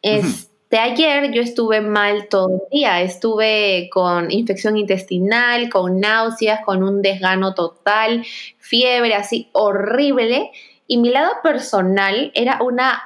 Es, 0.02 0.48
de 0.71 0.79
ayer 0.79 1.33
yo 1.33 1.41
estuve 1.41 1.81
mal 1.81 2.29
todo 2.29 2.49
el 2.51 2.79
día, 2.79 3.01
estuve 3.01 3.89
con 3.91 4.31
infección 4.31 4.77
intestinal, 4.77 5.71
con 5.71 6.01
náuseas, 6.01 6.61
con 6.65 6.83
un 6.83 7.01
desgano 7.01 7.55
total, 7.55 8.25
fiebre 8.59 9.15
así 9.15 9.49
horrible. 9.53 10.51
Y 10.87 10.99
mi 10.99 11.11
lado 11.11 11.33
personal 11.43 12.31
era 12.35 12.59
una 12.63 13.03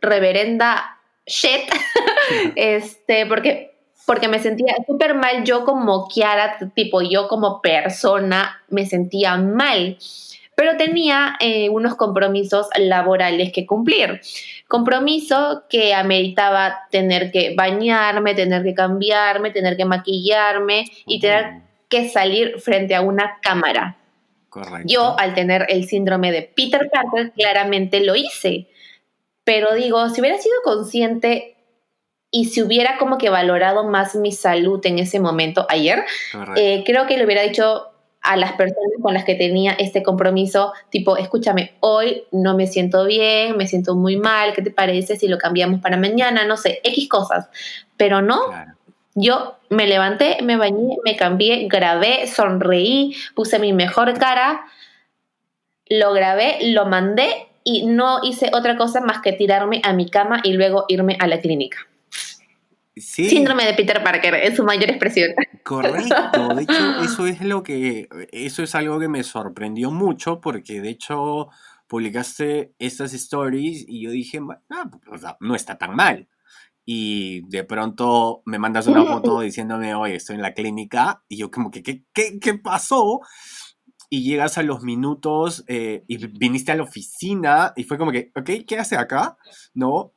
reverenda 0.00 0.98
shit, 1.26 1.70
este, 2.56 3.26
porque 3.26 3.68
porque 4.06 4.28
me 4.28 4.38
sentía 4.38 4.74
súper 4.86 5.14
mal 5.14 5.44
yo 5.44 5.66
como 5.66 6.08
Kiara, 6.08 6.56
tipo 6.74 7.02
yo 7.02 7.28
como 7.28 7.60
persona, 7.60 8.62
me 8.70 8.86
sentía 8.86 9.36
mal 9.36 9.98
pero 10.58 10.76
tenía 10.76 11.36
eh, 11.38 11.68
unos 11.68 11.94
compromisos 11.94 12.66
laborales 12.76 13.52
que 13.52 13.64
cumplir. 13.64 14.20
Compromiso 14.66 15.62
que 15.70 15.94
ameritaba 15.94 16.80
tener 16.90 17.30
que 17.30 17.54
bañarme, 17.54 18.34
tener 18.34 18.64
que 18.64 18.74
cambiarme, 18.74 19.52
tener 19.52 19.76
que 19.76 19.84
maquillarme 19.84 20.86
y 21.06 21.20
tener 21.20 21.60
que 21.88 22.08
salir 22.08 22.58
frente 22.58 22.96
a 22.96 23.02
una 23.02 23.38
cámara. 23.40 23.98
Correcto. 24.48 24.88
Yo, 24.88 25.16
al 25.16 25.36
tener 25.36 25.64
el 25.68 25.86
síndrome 25.86 26.32
de 26.32 26.42
Peter 26.42 26.90
Parker, 26.90 27.30
claramente 27.36 28.00
lo 28.00 28.16
hice. 28.16 28.66
Pero 29.44 29.76
digo, 29.76 30.08
si 30.08 30.20
hubiera 30.20 30.38
sido 30.38 30.56
consciente 30.64 31.56
y 32.32 32.46
si 32.46 32.62
hubiera 32.62 32.98
como 32.98 33.16
que 33.16 33.30
valorado 33.30 33.84
más 33.84 34.16
mi 34.16 34.32
salud 34.32 34.84
en 34.84 34.98
ese 34.98 35.20
momento 35.20 35.68
ayer, 35.68 36.04
eh, 36.56 36.82
creo 36.84 37.06
que 37.06 37.16
le 37.16 37.26
hubiera 37.26 37.42
dicho, 37.42 37.92
a 38.28 38.36
las 38.36 38.52
personas 38.52 38.92
con 39.00 39.14
las 39.14 39.24
que 39.24 39.34
tenía 39.34 39.72
este 39.72 40.02
compromiso, 40.02 40.74
tipo, 40.90 41.16
escúchame, 41.16 41.72
hoy 41.80 42.24
no 42.30 42.54
me 42.54 42.66
siento 42.66 43.06
bien, 43.06 43.56
me 43.56 43.66
siento 43.66 43.94
muy 43.94 44.16
mal, 44.16 44.52
¿qué 44.52 44.60
te 44.60 44.70
parece 44.70 45.16
si 45.16 45.28
lo 45.28 45.38
cambiamos 45.38 45.80
para 45.80 45.96
mañana? 45.96 46.44
No 46.44 46.58
sé, 46.58 46.80
X 46.84 47.08
cosas. 47.08 47.48
Pero 47.96 48.20
no, 48.20 48.38
yo 49.14 49.56
me 49.70 49.86
levanté, 49.86 50.36
me 50.42 50.58
bañé, 50.58 50.98
me 51.06 51.16
cambié, 51.16 51.68
grabé, 51.68 52.26
sonreí, 52.26 53.16
puse 53.34 53.58
mi 53.58 53.72
mejor 53.72 54.18
cara, 54.18 54.66
lo 55.86 56.12
grabé, 56.12 56.58
lo 56.60 56.84
mandé 56.84 57.48
y 57.64 57.86
no 57.86 58.20
hice 58.22 58.50
otra 58.52 58.76
cosa 58.76 59.00
más 59.00 59.22
que 59.22 59.32
tirarme 59.32 59.80
a 59.84 59.94
mi 59.94 60.10
cama 60.10 60.42
y 60.44 60.52
luego 60.52 60.84
irme 60.88 61.16
a 61.18 61.26
la 61.28 61.40
clínica. 61.40 61.78
Síndrome 63.00 63.64
de 63.64 63.74
Peter 63.74 64.02
Parker, 64.02 64.34
es 64.34 64.56
su 64.56 64.64
mayor 64.64 64.90
expresión. 64.90 65.30
Correcto, 65.62 66.54
de 66.54 66.62
hecho 66.62 66.72
eso 67.02 67.26
es 67.26 67.40
lo 67.40 67.62
que, 67.62 68.08
eso 68.32 68.62
es 68.62 68.74
algo 68.74 68.98
que 68.98 69.08
me 69.08 69.22
sorprendió 69.22 69.90
mucho 69.90 70.40
porque 70.40 70.80
de 70.80 70.90
hecho 70.90 71.48
publicaste 71.88 72.74
estas 72.78 73.14
stories 73.14 73.84
y 73.88 74.02
yo 74.02 74.10
dije, 74.10 74.40
ah, 74.70 74.90
pues, 75.06 75.22
no 75.40 75.54
está 75.54 75.76
tan 75.78 75.96
mal. 75.96 76.28
Y 76.84 77.42
de 77.48 77.64
pronto 77.64 78.42
me 78.46 78.58
mandas 78.58 78.86
una 78.86 79.04
foto 79.04 79.40
diciéndome, 79.40 79.94
oye, 79.94 80.14
estoy 80.14 80.36
en 80.36 80.42
la 80.42 80.54
clínica. 80.54 81.22
Y 81.28 81.38
yo 81.38 81.50
como 81.50 81.70
que, 81.70 81.82
¿qué, 81.82 82.04
qué, 82.14 82.54
pasó? 82.54 83.20
Y 84.08 84.22
llegas 84.22 84.56
a 84.56 84.62
los 84.62 84.82
minutos 84.82 85.64
eh, 85.66 86.04
y 86.08 86.16
viniste 86.28 86.72
a 86.72 86.76
la 86.76 86.84
oficina 86.84 87.72
y 87.76 87.84
fue 87.84 87.98
como 87.98 88.10
que, 88.10 88.32
ok, 88.34 88.64
¿qué 88.66 88.78
hace 88.78 88.96
acá? 88.96 89.36
¿No? 89.74 90.14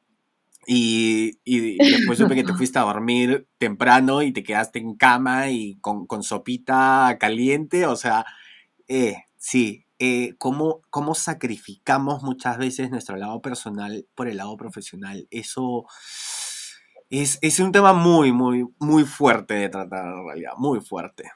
Y, 0.67 1.39
después 1.43 2.19
supe 2.19 2.35
que 2.35 2.43
te 2.43 2.53
fuiste 2.53 2.77
a 2.77 2.83
dormir 2.83 3.47
temprano 3.57 4.21
y 4.21 4.31
te 4.31 4.43
quedaste 4.43 4.79
en 4.79 4.95
cama 4.95 5.49
y 5.49 5.77
con, 5.79 6.23
sopita 6.23 7.17
caliente. 7.19 7.85
O 7.85 7.95
sea, 7.95 8.25
eh, 8.87 9.15
sí, 9.37 9.85
eh, 9.99 10.35
¿cómo, 10.37 10.81
¿cómo, 10.89 11.15
sacrificamos 11.15 12.23
muchas 12.23 12.57
veces 12.57 12.91
nuestro 12.91 13.17
lado 13.17 13.41
personal 13.41 14.05
por 14.15 14.27
el 14.27 14.37
lado 14.37 14.55
profesional? 14.55 15.27
Eso 15.31 15.85
es, 17.09 17.39
es 17.41 17.59
un 17.59 17.71
tema 17.71 17.93
muy, 17.93 18.31
muy, 18.31 18.65
muy 18.79 19.03
fuerte 19.03 19.55
de 19.55 19.69
tratar 19.69 20.05
en 20.05 20.25
realidad, 20.25 20.53
muy 20.57 20.79
fuerte. 20.79 21.31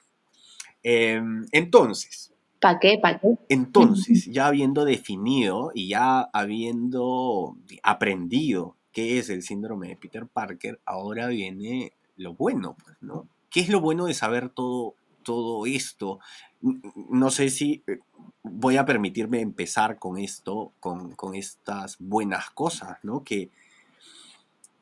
Em, 0.84 1.46
entonces. 1.52 2.32
¿Para 2.62 2.80
qué? 2.80 3.00
¿Para 3.02 3.20
qué? 3.20 3.28
Entonces, 3.50 4.26
ya 4.32 4.48
habiendo 4.48 4.86
definido 4.86 5.72
y 5.74 5.90
ya 5.90 6.30
habiendo 6.32 7.58
aprendido 7.82 8.78
qué 8.96 9.20
es 9.20 9.30
el 9.30 9.44
síndrome 9.44 9.90
de 9.90 9.98
Peter 9.98 10.26
Parker, 10.26 10.80
ahora 10.86 11.28
viene 11.28 11.92
lo 12.16 12.34
bueno, 12.34 12.78
pues, 12.82 12.96
¿no? 13.02 13.28
¿Qué 13.50 13.60
es 13.60 13.68
lo 13.68 13.82
bueno 13.82 14.06
de 14.06 14.14
saber 14.14 14.48
todo, 14.48 14.96
todo 15.22 15.66
esto? 15.66 16.20
No 16.62 17.30
sé 17.30 17.50
si 17.50 17.84
eh, 17.88 18.00
voy 18.42 18.78
a 18.78 18.86
permitirme 18.86 19.42
empezar 19.42 20.00
con 20.00 20.18
esto, 20.18 20.72
con, 20.80 21.14
estas 21.36 21.98
buenas 22.00 22.52
cosas, 22.52 22.98
¿no? 23.04 23.22
Que, 23.26 23.50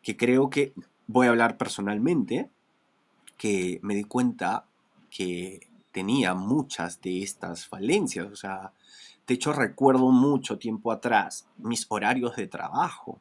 que 0.03 0.15
creo 0.15 0.48
que 0.51 0.74
voy 1.08 1.25
a 1.25 1.32
hablar 1.32 1.58
personalmente, 1.58 2.51
que 3.36 3.79
me 3.82 3.96
di 3.96 4.03
cuenta 4.03 4.67
que 5.10 5.67
tenía 5.91 6.36
muchas 6.36 7.01
de 7.01 7.24
estas 7.24 7.65
falencias, 7.65 8.27
o 8.32 8.36
sea, 8.36 8.74
de 9.25 9.34
hecho 9.34 9.53
recuerdo 9.53 10.12
mucho 10.12 10.60
tiempo 10.60 10.91
atrás 10.91 11.48
mis 11.58 11.88
horarios 11.89 12.36
de 12.36 12.46
trabajo, 12.46 13.20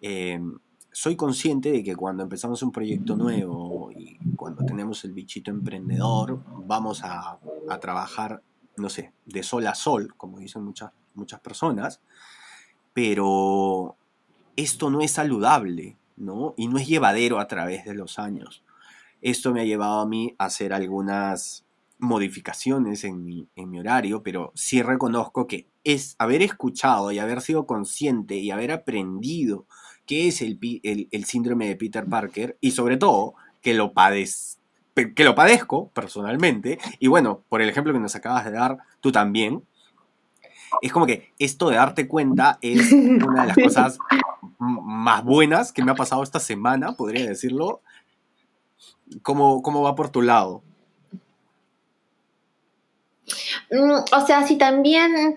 Em, 0.00 0.58
soy 0.92 1.16
consciente 1.16 1.70
de 1.70 1.82
que 1.82 1.96
cuando 1.96 2.22
empezamos 2.22 2.62
un 2.62 2.72
proyecto 2.72 3.16
nuevo 3.16 3.92
y 3.92 4.18
cuando 4.36 4.64
tenemos 4.64 5.04
el 5.04 5.12
bichito 5.12 5.50
emprendedor, 5.50 6.42
vamos 6.66 7.02
a, 7.04 7.38
trabajar, 7.80 8.42
no 8.76 8.88
sé, 8.88 9.12
de 9.26 9.42
sol 9.42 9.66
a 9.66 9.74
sol, 9.74 10.14
como 10.16 10.38
dicen 10.38 10.64
muchas, 10.64 10.90
muchas 11.14 11.40
personas, 11.40 12.00
pero 12.92 13.96
esto 14.56 14.90
no 14.90 15.00
es 15.00 15.12
saludable, 15.12 15.96
¿no? 16.16 16.54
Y 16.56 16.66
no 16.68 16.78
es 16.78 16.88
llevadero 16.88 17.38
a 17.38 17.46
través 17.46 17.84
de 17.84 17.94
los 17.94 18.18
años. 18.18 18.64
Esto 19.20 19.52
me 19.52 19.60
ha 19.60 19.64
llevado 19.64 20.00
a 20.00 20.06
mí 20.06 20.34
a 20.38 20.46
hacer 20.46 20.72
algunas 20.72 21.64
modificaciones 21.98 23.04
en 23.04 23.24
mi, 23.24 23.48
en 23.56 23.70
mi 23.70 23.80
horario, 23.80 24.22
pero 24.22 24.52
sí 24.54 24.82
reconozco 24.82 25.46
que 25.46 25.66
es 25.88 26.16
haber 26.18 26.42
escuchado 26.42 27.12
y 27.12 27.18
haber 27.18 27.40
sido 27.40 27.64
consciente 27.64 28.34
y 28.34 28.50
haber 28.50 28.72
aprendido 28.72 29.64
qué 30.04 30.28
es 30.28 30.42
el, 30.42 30.58
el, 30.82 31.24
síndrome 31.24 31.66
de 31.66 31.76
Peter 31.76 32.04
Parker 32.04 32.58
y 32.60 32.72
sobre 32.72 32.98
todo 32.98 33.32
que 33.62 33.72
lo, 33.72 33.94
que 35.14 35.24
lo 35.24 35.34
padezco 35.34 35.88
personalmente. 35.94 36.78
Y 36.98 37.06
bueno, 37.06 37.42
por 37.48 37.62
el 37.62 37.70
ejemplo 37.70 37.94
que 37.94 38.00
nos 38.00 38.14
acabas 38.14 38.44
de 38.44 38.50
dar, 38.50 38.76
tú 39.00 39.10
también. 39.12 39.64
Es 40.82 40.92
como 40.92 41.06
que 41.06 41.32
esto 41.38 41.70
de 41.70 41.76
darte 41.76 42.06
cuenta 42.06 42.58
es 42.60 42.92
una 42.92 43.46
de 43.46 43.48
las 43.48 43.56
cosas 43.56 43.98
más 44.58 45.24
buenas 45.24 45.72
que 45.72 45.82
me 45.82 45.92
ha 45.92 45.94
pasado 45.94 46.22
esta 46.22 46.38
semana, 46.38 46.92
podría 46.92 47.24
decirlo. 47.24 47.80
¿Cómo, 49.22 49.62
cómo 49.62 49.80
va 49.80 49.94
por 49.94 50.10
tu 50.10 50.20
lado? 50.20 50.62
Mm, 53.70 54.00
o 54.12 54.26
sea, 54.26 54.46
si 54.46 54.58
también 54.58 55.36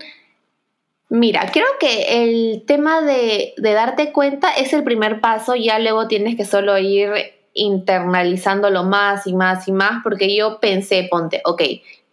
Mira, 1.13 1.50
creo 1.51 1.65
que 1.77 2.24
el 2.24 2.63
tema 2.65 3.01
de, 3.01 3.53
darte 3.58 4.13
cuenta 4.13 4.50
es 4.53 4.72
el 4.72 4.86
primer 4.86 5.20
paso, 5.20 5.56
ya 5.56 5.77
luego 5.77 6.08
tienes 6.08 6.38
que 6.38 6.46
solo 6.46 6.77
ir 6.77 7.12
internalizándolo 7.53 8.86
más 8.86 9.27
y 9.27 9.34
más 9.34 9.68
y 9.68 9.74
más, 9.74 10.01
porque 10.06 10.34
yo 10.34 10.62
pensé, 10.62 11.10
ponte, 11.12 11.41
ok, 11.44 11.63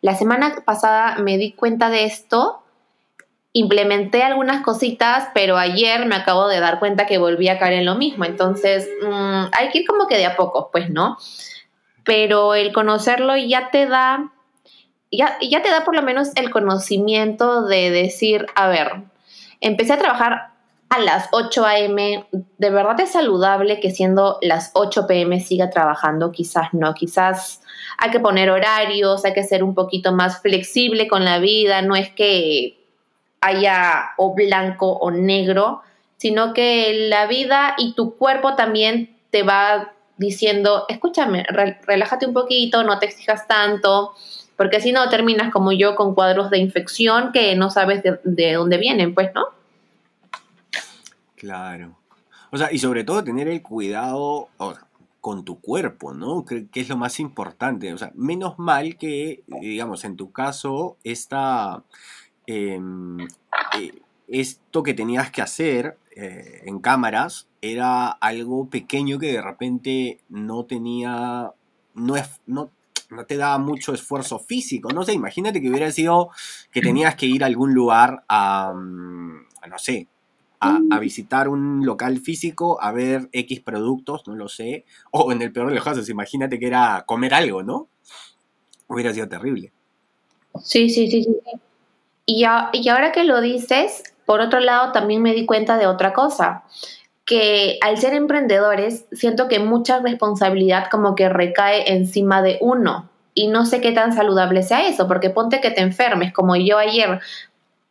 la 0.01 0.17
semana 0.17 0.53
pasada 0.65 1.15
me 1.19 1.39
di 1.39 1.53
cuenta 1.53 1.91
de 1.91 2.07
esto, 2.07 2.65
implementé 3.53 4.25
algunas 4.25 4.65
cositas, 4.65 5.29
pero 5.33 5.57
ayer 5.57 6.05
me 6.07 6.17
acabo 6.17 6.49
de 6.49 6.59
dar 6.59 6.81
cuenta 6.81 7.07
que 7.07 7.19
volví 7.19 7.49
a 7.49 7.61
caer 7.61 7.75
en 7.75 7.87
lo 7.87 7.95
mismo. 7.95 8.25
Entonces, 8.25 8.89
mm, 9.01 9.45
hay 9.53 9.69
que 9.71 9.79
ir 9.79 9.87
como 9.87 10.09
que 10.09 10.17
de 10.17 10.27
a 10.27 10.35
poco, 10.35 10.71
pues, 10.73 10.91
¿no? 10.91 11.19
Pero 12.03 12.57
el 12.57 12.73
conocerlo 12.73 13.37
ya 13.37 13.71
te 13.71 13.87
da, 13.87 14.33
ya, 15.11 15.39
ya 15.41 15.63
te 15.63 15.71
da 15.71 15.85
por 15.85 15.95
lo 15.95 16.03
menos 16.03 16.31
el 16.37 16.51
conocimiento 16.51 17.67
de 17.67 17.91
decir, 17.91 18.47
a 18.55 18.69
ver, 18.69 19.03
empecé 19.61 19.95
a 19.95 19.99
trabajar 19.99 20.51
a 20.89 20.99
las 20.99 21.29
8 21.33 21.65
a.m. 21.65 22.27
¿De 22.31 22.71
verdad 22.71 22.99
es 23.01 23.13
saludable 23.13 23.81
que 23.81 23.91
siendo 23.91 24.39
las 24.41 24.71
8 24.75 25.07
p.m. 25.07 25.41
siga 25.41 25.71
trabajando? 25.71 26.33
Quizás 26.33 26.73
no, 26.73 26.95
quizás 26.95 27.63
hay 27.99 28.11
que 28.11 28.21
poner 28.21 28.51
horarios, 28.51 29.25
hay 29.25 29.33
que 29.33 29.45
ser 29.45 29.63
un 29.63 29.75
poquito 29.75 30.13
más 30.13 30.41
flexible 30.41 31.09
con 31.09 31.25
la 31.25 31.39
vida, 31.39 31.83
no 31.83 31.95
es 31.95 32.11
que 32.11 32.79
haya 33.41 34.13
o 34.17 34.35
blanco 34.35 34.93
o 34.93 35.11
negro, 35.11 35.83
sino 36.17 36.53
que 36.53 37.09
la 37.09 37.27
vida 37.27 37.75
y 37.79 37.95
tu 37.95 38.17
cuerpo 38.17 38.55
también 38.57 39.17
te 39.31 39.43
va 39.43 39.93
diciendo, 40.17 40.85
escúchame, 40.89 41.45
relájate 41.87 42.27
un 42.27 42.35
poquito, 42.35 42.83
no 42.83 42.99
te 42.99 43.07
exijas 43.07 43.47
tanto, 43.47 44.15
porque 44.59 44.83
si 44.83 44.93
no 44.93 45.09
terminas 45.09 45.51
como 45.51 45.73
yo 45.73 45.95
con 45.95 46.15
cuadros 46.15 46.51
de 46.51 46.59
infección 46.59 47.33
que 47.33 47.57
no 47.57 47.71
sabes 47.71 48.03
de, 48.03 48.21
de 48.25 48.53
dónde 48.53 48.77
vienen, 48.77 49.15
pues, 49.15 49.31
¿no? 49.35 49.47
Claro. 51.37 51.97
O 52.51 52.59
sea, 52.59 52.73
y 52.73 52.79
sobre 52.79 53.05
todo 53.05 53.23
tener 53.23 53.49
el 53.49 53.63
cuidado 53.63 54.49
con 55.21 55.45
tu 55.45 55.61
cuerpo, 55.61 56.15
¿no? 56.15 56.45
Que, 56.45 56.67
es 56.75 56.89
lo 56.89 56.97
más 56.97 57.21
importante. 57.21 57.93
O 57.93 57.99
sea, 57.99 58.11
menos 58.15 58.59
mal 58.59 58.97
que, 58.97 59.43
digamos, 59.47 60.05
en 60.05 60.17
tu 60.17 60.33
caso, 60.33 60.97
esta, 61.05 61.85
em, 62.47 63.21
eh, 63.79 64.03
esto 64.27 64.83
que 64.83 64.95
tenías 64.95 65.31
que 65.31 65.43
hacer 65.43 65.99
eh, 66.17 66.63
en 66.65 66.81
cámaras 66.81 67.47
era 67.61 68.09
algo 68.09 68.69
pequeño 68.69 69.19
que 69.19 69.33
de 69.33 69.43
repente 69.43 70.21
no 70.29 70.65
tenía, 70.65 71.53
no 73.11 73.25
te 73.27 73.37
daba 73.37 73.59
mucho 73.59 73.95
esfuerzo 73.95 74.39
físico. 74.39 74.91
No 74.93 75.03
sé, 75.03 75.13
imagínate 75.13 75.61
que 75.61 75.71
hubiera 75.71 75.91
sido 75.91 76.31
que 76.71 76.81
tenías 76.81 77.15
que 77.17 77.27
ir 77.27 77.43
a 77.43 77.47
algún 77.47 77.75
lugar 77.75 78.25
a, 78.29 78.73
mm, 78.75 79.47
a 79.63 79.67
no 79.67 79.79
sé, 79.79 80.09
a, 80.61 80.79
mm. 80.79 81.01
visitar 81.01 81.49
un 81.49 81.85
local 81.85 82.19
físico, 82.19 82.81
a 82.83 82.93
ver 82.93 83.29
X 83.33 83.61
productos, 83.61 84.27
no 84.27 84.35
lo 84.35 84.49
sé, 84.49 84.85
o 85.11 85.33
en 85.33 85.43
el 85.43 85.53
peor 85.53 85.69
de 85.69 85.75
los 85.75 85.85
casos, 85.85 86.09
imagínate 86.09 86.59
que 86.59 86.67
era 86.67 87.05
comer 87.07 87.35
algo, 87.35 87.63
¿no? 87.63 87.89
Hubiera 88.89 89.13
sido 89.13 89.29
terrible. 89.29 89.73
Sí, 90.63 90.89
sí, 90.89 91.11
sí, 91.11 91.23
sí. 91.23 91.37
Y, 92.27 92.45
y 92.73 92.89
ahora 92.89 93.13
que 93.13 93.25
lo 93.25 93.41
dices, 93.41 94.03
por 94.27 94.41
otro 94.41 94.61
lado, 94.61 94.93
también 94.93 95.23
me 95.23 95.33
di 95.33 95.47
cuenta 95.47 95.79
de 95.79 95.87
otra 95.87 96.13
cosa, 96.13 96.65
que 97.29 97.79
al 97.83 97.99
ser 97.99 98.15
emprendedores, 98.15 99.05
siento 99.13 99.49
que 99.49 99.59
mucha 99.59 100.01
responsabilidad 100.01 100.89
como 100.91 101.15
que 101.15 101.29
recae 101.29 101.93
encima 101.93 102.41
de 102.41 102.57
uno. 102.63 103.11
Y 103.35 103.49
no 103.49 103.67
sé 103.67 103.83
qué 103.83 103.93
tan 103.93 104.15
saludable 104.15 104.63
sea 104.63 104.89
eso, 104.89 105.07
porque 105.07 105.29
ponte 105.29 105.61
que 105.61 105.71
te 105.71 105.83
enfermes, 105.83 106.33
como 106.33 106.57
yo 106.57 106.79
ayer 106.79 107.21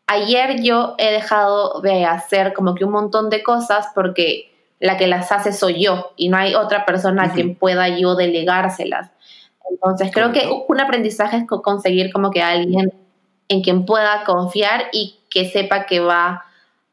ayer 0.08 0.62
yo 0.62 0.96
he 0.98 1.12
dejado 1.12 1.82
de 1.82 2.06
hacer 2.06 2.54
como 2.54 2.74
que 2.74 2.86
un 2.86 2.92
montón 2.92 3.30
de 3.30 3.44
cosas 3.44 3.88
porque 3.94 4.52
la 4.80 4.98
que 4.98 5.06
las 5.06 5.32
hace 5.32 5.54
soy 5.54 5.84
yo 5.84 6.14
y 6.16 6.30
no 6.30 6.38
hay 6.38 6.56
otra 6.56 6.86
persona 6.86 7.26
a 7.26 7.34
quien 7.34 7.56
pueda 7.56 7.90
yo 7.90 8.16
delegárselas. 8.16 9.12
Entonces 9.70 10.10
creo 10.12 10.32
que 10.32 10.50
un 10.68 10.80
aprendizaje 10.80 11.38
es 11.38 11.44
conseguir 11.46 12.12
como 12.12 12.32
que 12.32 12.42
alguien 12.42 12.92
en 13.50 13.62
quien 13.62 13.86
pueda 13.86 14.24
confiar 14.24 14.86
y 14.94 15.20
que 15.30 15.50
sepa 15.50 15.86
que 15.86 16.00
va 16.00 16.47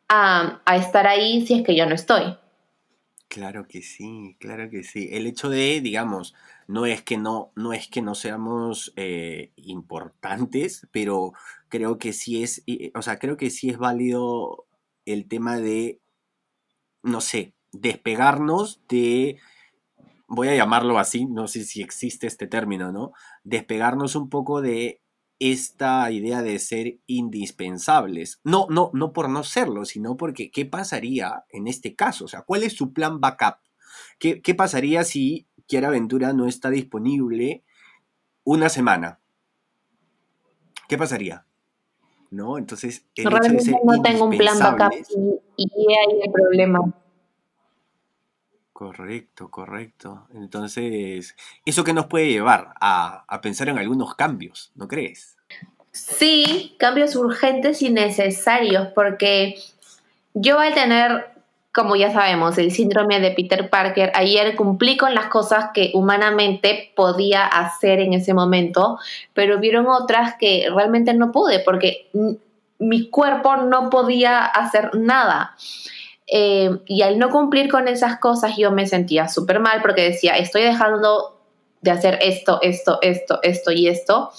a, 0.09 0.61
estar 0.77 1.07
ahí 1.07 1.47
si 1.47 1.55
es 1.55 1.63
que 1.67 1.77
yo 1.77 1.87
no 1.87 1.95
estoy. 1.95 2.37
Claro 3.29 3.67
que 3.67 3.83
sí, 3.83 4.37
claro 4.39 4.71
que 4.71 4.85
sí. 4.85 5.09
El 5.11 5.27
hecho 5.27 5.49
de, 5.49 5.81
digamos, 5.81 6.35
no 6.69 6.87
es 6.87 7.03
que 7.03 7.17
no, 7.17 7.51
no 7.57 7.73
es 7.73 7.89
que 7.89 8.01
no 8.01 8.15
seamos 8.15 8.93
eh, 8.97 9.51
importantes, 9.57 10.87
pero 10.93 11.33
creo 11.69 11.99
que 11.99 12.13
sí 12.13 12.43
es, 12.43 12.63
o 12.95 13.03
sea, 13.03 13.19
creo 13.19 13.37
que 13.37 13.51
sí 13.51 13.71
es 13.71 13.79
válido 13.79 14.67
el 15.05 15.27
tema 15.27 15.59
de, 15.59 16.01
no 17.03 17.21
sé, 17.21 17.55
despegarnos 17.73 18.81
de, 18.89 19.39
voy 20.29 20.49
a 20.49 20.57
llamarlo 20.57 20.99
así, 20.99 21.27
no 21.27 21.49
sé 21.49 21.65
si 21.65 21.83
existe 21.83 22.27
este 22.27 22.47
término, 22.47 22.93
¿no? 22.93 23.13
Despegarnos 23.43 24.15
un 24.15 24.29
poco 24.31 24.63
de 24.63 25.01
esta 25.53 26.11
idea 26.11 26.43
de 26.43 26.59
ser 26.59 26.99
indispensables. 27.07 28.41
No, 28.45 28.67
no, 28.71 28.91
no 28.93 29.13
por 29.13 29.29
no 29.29 29.45
serlo, 29.45 29.85
sino 29.85 30.17
porque 30.17 30.51
¿qué 30.51 30.67
pasaría 30.67 31.45
en 31.51 31.67
este 31.67 31.95
caso? 31.95 32.27
O 32.27 32.29
sea, 32.29 32.43
¿cuál 32.43 32.63
es 32.63 32.75
su 32.75 32.93
plan 32.93 33.21
backup? 33.21 33.57
¿Qué, 34.19 34.41
qué 34.43 34.55
pasaría 34.55 35.05
si 35.05 35.47
Kiara 35.67 35.89
Aventura 35.89 36.33
no 36.33 36.47
está 36.47 36.71
disponible 36.71 37.65
una 38.45 38.69
semana. 38.69 39.21
¿Qué 40.89 40.99
pasaría? 40.99 41.47
¿No? 42.31 42.59
Entonces, 42.59 43.07
el 43.15 43.25
no 43.25 44.03
tengo 44.03 44.25
un 44.27 44.37
plan 44.37 44.59
backup 44.59 44.93
y, 45.57 45.67
ahí 45.67 46.21
el 46.23 46.33
problema. 46.33 46.81
Correcto, 48.73 49.51
correcto. 49.51 50.27
Entonces, 50.35 51.37
¿eso 51.65 51.85
qué 51.85 51.93
nos 51.93 52.07
puede 52.07 52.29
llevar 52.29 52.75
a, 52.81 53.25
a 53.29 53.41
pensar 53.41 53.69
en 53.69 53.79
algunos 53.79 54.15
cambios, 54.15 54.73
no 54.75 54.89
crees? 54.89 55.34
Sí, 55.95 56.75
cambios 56.77 57.15
urgentes 57.15 57.81
y 57.81 57.89
necesarios, 57.89 58.89
porque 58.95 59.55
yo 60.35 60.59
al 60.59 60.75
tener 60.75 61.35
como 61.75 61.97
ya 61.97 62.13
sabemos, 62.13 62.57
el 62.57 62.71
síndrome 62.71 63.19
de 63.19 63.33
Peter 63.33 63.69
Parker, 63.69 64.13
ayer 64.15 64.55
cumplí 64.55 64.97
con 64.97 65.13
las 65.13 65.27
cosas 65.27 65.71
que 65.75 65.91
humanamente 65.93 66.93
podía 66.95 67.45
hacer 67.45 67.99
en 67.99 68.13
ese 68.13 68.33
momento, 68.33 69.01
pero 69.33 69.59
vieron 69.59 69.89
otras 69.89 70.37
que 70.39 70.69
realmente 70.73 71.15
no 71.15 71.33
pude 71.33 71.59
porque 71.59 72.09
mi 72.79 73.11
cuerpo 73.11 73.57
no 73.57 73.91
podía 73.91 74.45
hacer 74.45 74.95
nada. 74.95 75.57
Eh, 76.29 76.79
y 76.87 77.03
al 77.03 77.19
no 77.19 77.31
cumplir 77.31 77.69
con 77.69 77.89
esas 77.89 78.21
cosas 78.21 78.57
yo 78.57 78.71
me 78.71 78.87
sentía 78.87 79.29
súper 79.29 79.59
mal 79.59 79.83
porque 79.83 80.03
decía, 80.03 80.37
estoy 80.37 80.63
dejando 80.63 81.41
de 81.81 81.91
hacer 81.91 82.21
esto, 82.23 82.61
esto, 82.63 83.01
esto, 83.03 83.41
esto 83.43 83.73
y 83.73 83.89
esto. 83.89 84.31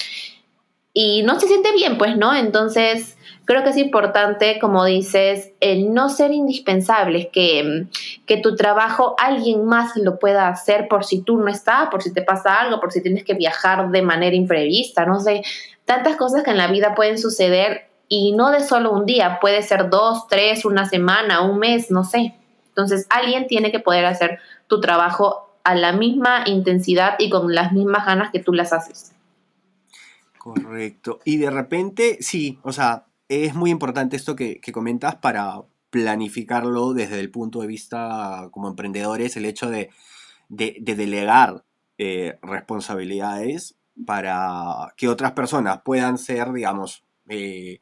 Y 0.97 1.23
no 1.23 1.37
se 1.37 1.47
siente 1.47 1.73
bien, 1.73 1.97
pues, 1.97 2.15
¿no? 2.15 2.33
Entonces 2.33 3.17
creo 3.43 3.63
que 3.63 3.71
es 3.71 3.77
importante, 3.77 4.59
como 4.59 4.85
dices, 4.85 5.51
el 5.59 5.93
no 5.93 6.07
ser 6.07 6.31
indispensable, 6.31 7.29
que, 7.33 7.85
que 8.25 8.37
tu 8.37 8.55
trabajo 8.55 9.13
alguien 9.19 9.65
más 9.65 9.97
lo 9.97 10.19
pueda 10.19 10.47
hacer 10.47 10.87
por 10.87 11.03
si 11.03 11.21
tú 11.21 11.37
no 11.37 11.49
estás, 11.49 11.89
por 11.89 12.01
si 12.01 12.13
te 12.13 12.21
pasa 12.21 12.61
algo, 12.61 12.79
por 12.79 12.93
si 12.93 13.03
tienes 13.03 13.25
que 13.25 13.33
viajar 13.33 13.89
de 13.91 14.01
manera 14.03 14.37
imprevista, 14.37 15.05
no 15.05 15.19
sé, 15.19 15.43
tantas 15.83 16.15
cosas 16.15 16.43
que 16.43 16.51
en 16.51 16.57
la 16.57 16.67
vida 16.67 16.95
pueden 16.95 17.19
suceder 17.19 17.89
y 18.07 18.31
no 18.31 18.49
de 18.51 18.61
solo 18.61 18.93
un 18.93 19.05
día, 19.05 19.39
puede 19.41 19.63
ser 19.63 19.89
dos, 19.89 20.29
tres, 20.29 20.63
una 20.63 20.85
semana, 20.85 21.41
un 21.41 21.59
mes, 21.59 21.91
no 21.91 22.05
sé. 22.05 22.35
Entonces 22.69 23.05
alguien 23.09 23.47
tiene 23.47 23.69
que 23.69 23.81
poder 23.81 24.05
hacer 24.05 24.39
tu 24.67 24.79
trabajo 24.79 25.49
a 25.65 25.75
la 25.75 25.91
misma 25.91 26.43
intensidad 26.45 27.15
y 27.19 27.29
con 27.29 27.53
las 27.53 27.73
mismas 27.73 28.05
ganas 28.05 28.31
que 28.31 28.39
tú 28.39 28.53
las 28.53 28.71
haces. 28.71 29.14
Correcto. 30.45 31.21
Y 31.25 31.37
de 31.37 31.49
repente, 31.49 32.19
sí, 32.21 32.59
o 32.61 32.71
sea, 32.71 33.07
es 33.29 33.55
muy 33.55 33.71
importante 33.71 34.15
esto 34.15 34.35
que, 34.35 34.61
comentas 34.71 35.15
para 35.15 35.63
planificarlo 35.89 36.93
desde 36.93 37.19
el 37.19 37.31
punto 37.31 37.61
de 37.61 37.67
vista 37.67 38.49
como 38.51 38.67
emprendedores, 38.67 39.35
el 39.37 39.45
hecho 39.45 39.71
de, 39.71 39.89
delegar 40.49 41.63
eh, 41.97 42.37
responsabilidades 42.43 43.75
para 44.05 44.93
que 44.97 45.07
otras 45.07 45.31
personas 45.31 45.81
puedan 45.83 46.19
ser, 46.19 46.53
digamos, 46.53 47.03
eh, 47.27 47.81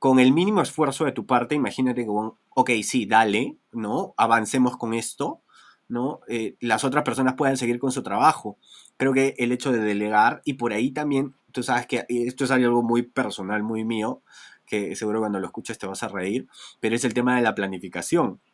con 0.00 0.18
el 0.18 0.32
mínimo 0.32 0.62
esfuerzo 0.62 1.04
de 1.04 1.12
tu 1.12 1.26
parte, 1.26 1.54
imagínate 1.54 2.02
que, 2.02 2.10
ok, 2.10 2.70
sí, 2.82 3.06
dale, 3.06 3.56
¿no? 3.70 4.14
Avancemos 4.16 4.76
con 4.76 4.94
esto, 4.94 5.42
¿no? 5.86 6.22
Eh, 6.26 6.56
las 6.58 6.82
otras 6.82 7.04
personas 7.04 7.34
puedan 7.34 7.56
seguir 7.56 7.78
con 7.78 7.92
su 7.92 8.02
trabajo. 8.02 8.58
Creo 8.96 9.12
que 9.12 9.36
el 9.38 9.52
hecho 9.52 9.70
de 9.70 9.78
delegar, 9.78 10.42
y 10.44 10.54
por 10.54 10.72
ahí 10.72 10.90
también, 10.90 11.34
tú 11.58 11.64
sabes 11.64 11.86
que 11.86 12.06
esto 12.08 12.44
es 12.44 12.50
algo 12.52 12.82
muy 12.82 13.02
personal, 13.02 13.64
muy 13.64 13.84
mío, 13.84 14.22
que 14.64 14.94
seguro 14.94 15.18
cuando 15.18 15.40
lo 15.40 15.46
escuches 15.46 15.76
te 15.76 15.88
vas 15.88 16.04
a 16.04 16.08
reír, 16.08 16.46
pero 16.78 16.94
es 16.94 17.04
el 17.04 17.14
tema 17.14 17.34
de 17.36 17.42
la 17.42 17.54
planificación. 17.54 18.40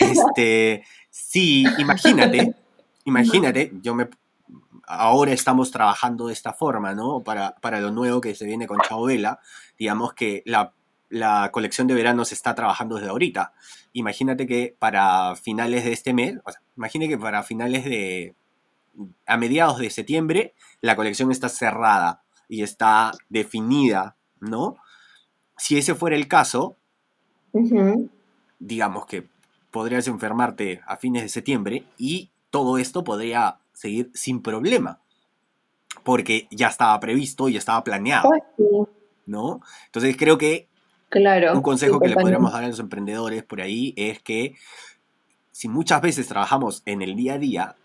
Este, 0.00 0.84
sí, 1.10 1.66
imagínate, 1.78 2.54
imagínate, 3.04 3.72
yo 3.82 3.94
me, 3.94 4.08
ahora 4.86 5.32
estamos 5.32 5.70
trabajando 5.70 6.28
de 6.28 6.32
esta 6.32 6.54
forma, 6.54 6.94
¿no? 6.94 7.22
Para, 7.22 7.56
para 7.56 7.80
lo 7.80 7.90
nuevo 7.90 8.20
que 8.20 8.34
se 8.34 8.46
viene 8.46 8.66
con 8.66 8.78
Vela, 9.06 9.40
digamos 9.76 10.14
que 10.14 10.42
la 10.46 10.72
la 11.10 11.50
colección 11.52 11.86
de 11.86 11.94
verano 11.94 12.26
se 12.26 12.34
está 12.34 12.54
trabajando 12.54 12.96
desde 12.96 13.08
ahorita. 13.08 13.54
Imagínate 13.94 14.46
que 14.46 14.76
para 14.78 15.36
finales 15.36 15.84
de 15.84 15.92
este 15.92 16.12
mes, 16.12 16.36
o 16.44 16.52
sea, 16.52 16.60
imagine 16.76 17.08
que 17.08 17.16
para 17.16 17.42
finales 17.42 17.84
de, 17.84 18.34
a 19.26 19.36
mediados 19.36 19.78
de 19.78 19.90
septiembre, 19.90 20.54
la 20.80 20.96
colección 20.96 21.30
está 21.30 21.48
cerrada 21.48 22.22
y 22.48 22.62
está 22.62 23.12
definida, 23.28 24.16
¿no? 24.40 24.76
Si 25.56 25.76
ese 25.76 25.94
fuera 25.94 26.16
el 26.16 26.28
caso, 26.28 26.76
digamos 28.58 29.06
que 29.06 29.28
podrías 29.70 30.08
enfermarte 30.08 30.80
a 30.86 30.96
fines 30.96 31.22
de 31.22 31.28
septiembre 31.28 31.84
y 31.98 32.30
todo 32.50 32.78
esto 32.78 33.04
podría 33.04 33.58
seguir 33.72 34.10
sin 34.14 34.42
problema, 34.42 35.00
porque 36.02 36.48
ya 36.50 36.68
estaba 36.68 36.98
previsto 37.00 37.48
y 37.48 37.54
ya 37.54 37.58
estaba 37.58 37.84
planeado, 37.84 38.30
¿no? 39.26 39.60
Entonces 39.86 40.16
creo 40.16 40.38
que 40.38 40.68
Claro. 41.08 41.54
Un 41.54 41.62
consejo 41.62 42.00
que 42.00 42.08
le 42.08 42.16
podríamos 42.16 42.52
dar 42.52 42.64
a 42.64 42.68
los 42.68 42.80
emprendedores 42.80 43.42
por 43.42 43.60
ahí 43.60 43.94
es 43.96 44.20
que 44.22 44.54
si 45.50 45.68
muchas 45.68 46.02
veces 46.02 46.28
trabajamos 46.28 46.82
en 46.84 47.02
el 47.02 47.16
día 47.16 47.34
a 47.34 47.38
día, 47.38 47.76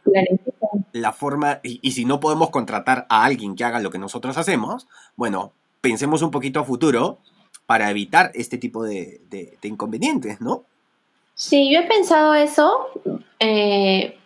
la 0.94 1.12
forma, 1.12 1.60
y, 1.64 1.92
si 1.92 2.06
no 2.06 2.20
podemos 2.20 2.52
contratar 2.52 3.08
a 3.10 3.26
alguien 3.26 3.56
que 3.56 3.66
haga 3.66 3.80
lo 3.80 3.90
que 3.90 3.98
nosotros 3.98 4.38
hacemos, 4.38 4.88
bueno, 5.16 5.52
pensemos 5.82 6.22
un 6.22 6.32
poquito 6.32 6.60
a 6.60 6.64
futuro 6.64 7.18
para 7.66 7.90
evitar 7.90 8.32
este 8.36 8.58
tipo 8.58 8.84
de, 8.84 9.22
inconvenientes, 9.64 10.40
¿no? 10.40 10.64
Sí, 11.34 11.74
yo 11.74 11.80
he 11.80 11.88
pensado 11.88 12.36
eso 12.36 12.90
eh, 13.40 14.18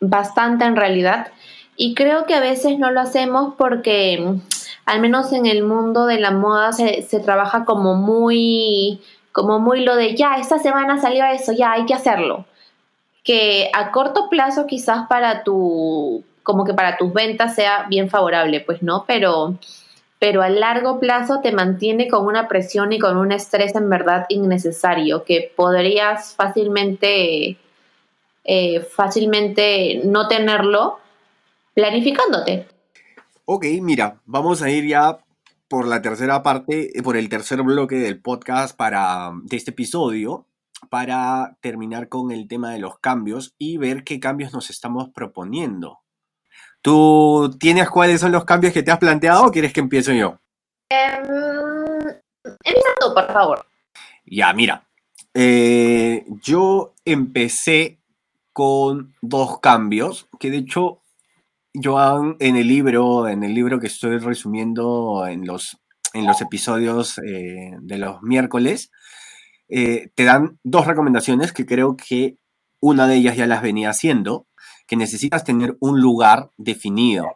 bastante 0.00 0.64
en 0.64 0.76
realidad 0.76 1.30
y 1.76 1.94
creo 1.94 2.24
que 2.24 2.34
a 2.34 2.40
veces 2.40 2.78
no 2.78 2.90
lo 2.90 3.02
hacemos 3.02 3.54
porque 3.58 4.40
al 4.86 5.00
menos 5.00 5.32
en 5.34 5.44
el 5.44 5.62
mundo 5.62 6.06
de 6.06 6.20
la 6.20 6.30
moda 6.30 6.72
se, 6.72 7.02
se 7.02 7.20
trabaja 7.20 7.66
como 7.66 7.96
muy, 7.96 9.02
como 9.32 9.60
muy 9.60 9.84
lo 9.84 9.94
de 9.94 10.16
ya, 10.16 10.36
esta 10.36 10.58
semana 10.58 10.98
salió 10.98 11.26
eso, 11.26 11.52
ya 11.52 11.72
hay 11.72 11.84
que 11.84 11.92
hacerlo. 11.92 12.46
Que 13.24 13.70
a 13.72 13.90
corto 13.90 14.28
plazo 14.28 14.66
quizás 14.66 15.08
para 15.08 15.42
tu, 15.42 16.22
como 16.44 16.64
que 16.64 16.74
para 16.74 16.96
tus 16.96 17.12
ventas 17.12 17.56
sea 17.56 17.86
bien 17.88 18.08
favorable, 18.08 18.60
pues 18.60 18.82
no, 18.82 19.04
pero, 19.08 19.58
pero 20.20 20.42
a 20.42 20.48
largo 20.50 21.00
plazo 21.00 21.40
te 21.40 21.50
mantiene 21.50 22.06
con 22.06 22.26
una 22.26 22.46
presión 22.46 22.92
y 22.92 23.00
con 23.00 23.16
un 23.16 23.32
estrés 23.32 23.74
en 23.74 23.88
verdad 23.88 24.26
innecesario 24.28 25.24
que 25.24 25.52
podrías 25.56 26.34
fácilmente, 26.34 27.56
eh, 28.44 28.80
fácilmente 28.80 30.02
no 30.04 30.28
tenerlo 30.28 30.98
planificándote. 31.74 32.68
Ok, 33.46 33.64
mira, 33.80 34.20
vamos 34.24 34.62
a 34.62 34.70
ir 34.70 34.86
ya 34.86 35.18
por 35.68 35.86
la 35.86 36.00
tercera 36.00 36.42
parte, 36.42 36.96
eh, 36.98 37.02
por 37.02 37.16
el 37.16 37.28
tercer 37.28 37.62
bloque 37.62 37.96
del 37.96 38.20
podcast 38.20 38.76
para, 38.76 39.32
de 39.42 39.56
este 39.56 39.70
episodio, 39.70 40.46
para 40.88 41.56
terminar 41.60 42.08
con 42.08 42.30
el 42.30 42.48
tema 42.48 42.72
de 42.72 42.78
los 42.78 42.98
cambios 42.98 43.54
y 43.58 43.76
ver 43.76 44.04
qué 44.04 44.20
cambios 44.20 44.52
nos 44.52 44.70
estamos 44.70 45.10
proponiendo. 45.10 46.00
¿Tú 46.82 47.56
tienes 47.58 47.88
cuáles 47.88 48.20
son 48.20 48.32
los 48.32 48.44
cambios 48.44 48.72
que 48.72 48.82
te 48.82 48.90
has 48.90 48.98
planteado 48.98 49.46
o 49.46 49.50
quieres 49.50 49.72
que 49.72 49.80
empiece 49.80 50.16
yo? 50.16 50.38
Um, 50.90 52.08
empieza 52.44 52.88
tú, 53.00 53.14
por 53.14 53.32
favor. 53.32 53.66
Ya, 54.26 54.52
mira. 54.52 54.86
Eh, 55.32 56.24
yo 56.42 56.94
empecé 57.04 57.98
con 58.52 59.14
dos 59.20 59.58
cambios 59.60 60.28
que 60.38 60.50
de 60.50 60.58
hecho 60.58 61.00
Joan, 61.74 62.36
en 62.38 62.56
el 62.56 62.68
libro, 62.68 63.26
en 63.28 63.42
el 63.42 63.52
libro 63.52 63.80
que 63.80 63.88
estoy 63.88 64.18
resumiendo 64.18 65.26
en 65.26 65.44
los, 65.44 65.76
en 66.12 66.24
los 66.24 66.40
episodios 66.40 67.18
eh, 67.18 67.72
de 67.80 67.98
los 67.98 68.22
miércoles, 68.22 68.92
eh, 69.68 70.10
te 70.14 70.24
dan 70.24 70.58
dos 70.62 70.86
recomendaciones 70.86 71.52
que 71.52 71.66
creo 71.66 71.96
que 71.96 72.36
una 72.80 73.06
de 73.06 73.16
ellas 73.16 73.36
ya 73.36 73.46
las 73.46 73.62
venía 73.62 73.90
haciendo, 73.90 74.46
que 74.86 74.96
necesitas 74.96 75.44
tener 75.44 75.76
un 75.80 76.00
lugar 76.00 76.50
definido. 76.56 77.26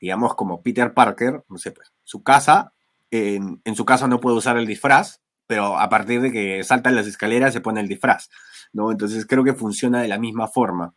Digamos, 0.00 0.34
como 0.34 0.62
Peter 0.62 0.94
Parker, 0.94 1.44
no 1.48 1.58
sé, 1.58 1.72
pues, 1.72 1.92
su 2.04 2.22
casa, 2.22 2.72
en, 3.10 3.60
su 3.74 3.84
casa 3.84 4.06
no 4.08 4.20
puede 4.20 4.36
usar 4.36 4.56
el 4.56 4.66
disfraz, 4.66 5.20
pero 5.46 5.78
a 5.78 5.88
partir 5.88 6.20
de 6.20 6.32
que 6.32 6.62
salta 6.64 6.90
las 6.90 7.06
escaleras 7.06 7.52
se 7.52 7.60
pone 7.60 7.80
el 7.80 7.88
disfraz, 7.88 8.28
¿no? 8.72 8.90
Entonces 8.90 9.26
creo 9.26 9.44
que 9.44 9.54
funciona 9.54 10.00
de 10.00 10.08
la 10.08 10.18
misma 10.18 10.46
forma 10.46 10.94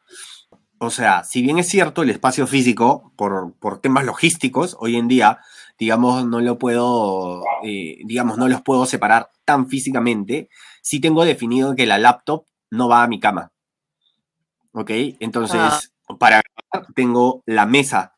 o 0.83 0.89
sea, 0.89 1.23
si 1.23 1.43
bien 1.43 1.59
es 1.59 1.69
cierto 1.69 2.01
el 2.01 2.09
espacio 2.09 2.47
físico, 2.47 3.13
por, 3.15 3.53
temas 3.81 4.03
logísticos, 4.03 4.75
hoy 4.79 4.95
en 4.95 5.07
día, 5.07 5.37
digamos, 5.81 6.27
no 6.27 6.41
lo 6.41 6.59
puedo, 6.59 7.43
eh, 7.63 7.97
digamos, 8.05 8.37
no 8.37 8.47
los 8.47 8.61
puedo 8.61 8.85
separar 8.85 9.31
tan 9.45 9.67
físicamente, 9.67 10.47
sí 10.83 10.99
tengo 10.99 11.25
definido 11.25 11.75
que 11.75 11.87
la 11.87 11.97
laptop 11.97 12.45
no 12.69 12.87
va 12.87 13.01
a 13.01 13.07
mi 13.07 13.19
cama. 13.19 13.51
¿Ok? 14.73 14.91
Entonces, 15.19 15.59
ah. 15.59 15.81
para 16.19 16.43
tengo 16.93 17.41
la 17.47 17.65
mesa. 17.65 18.15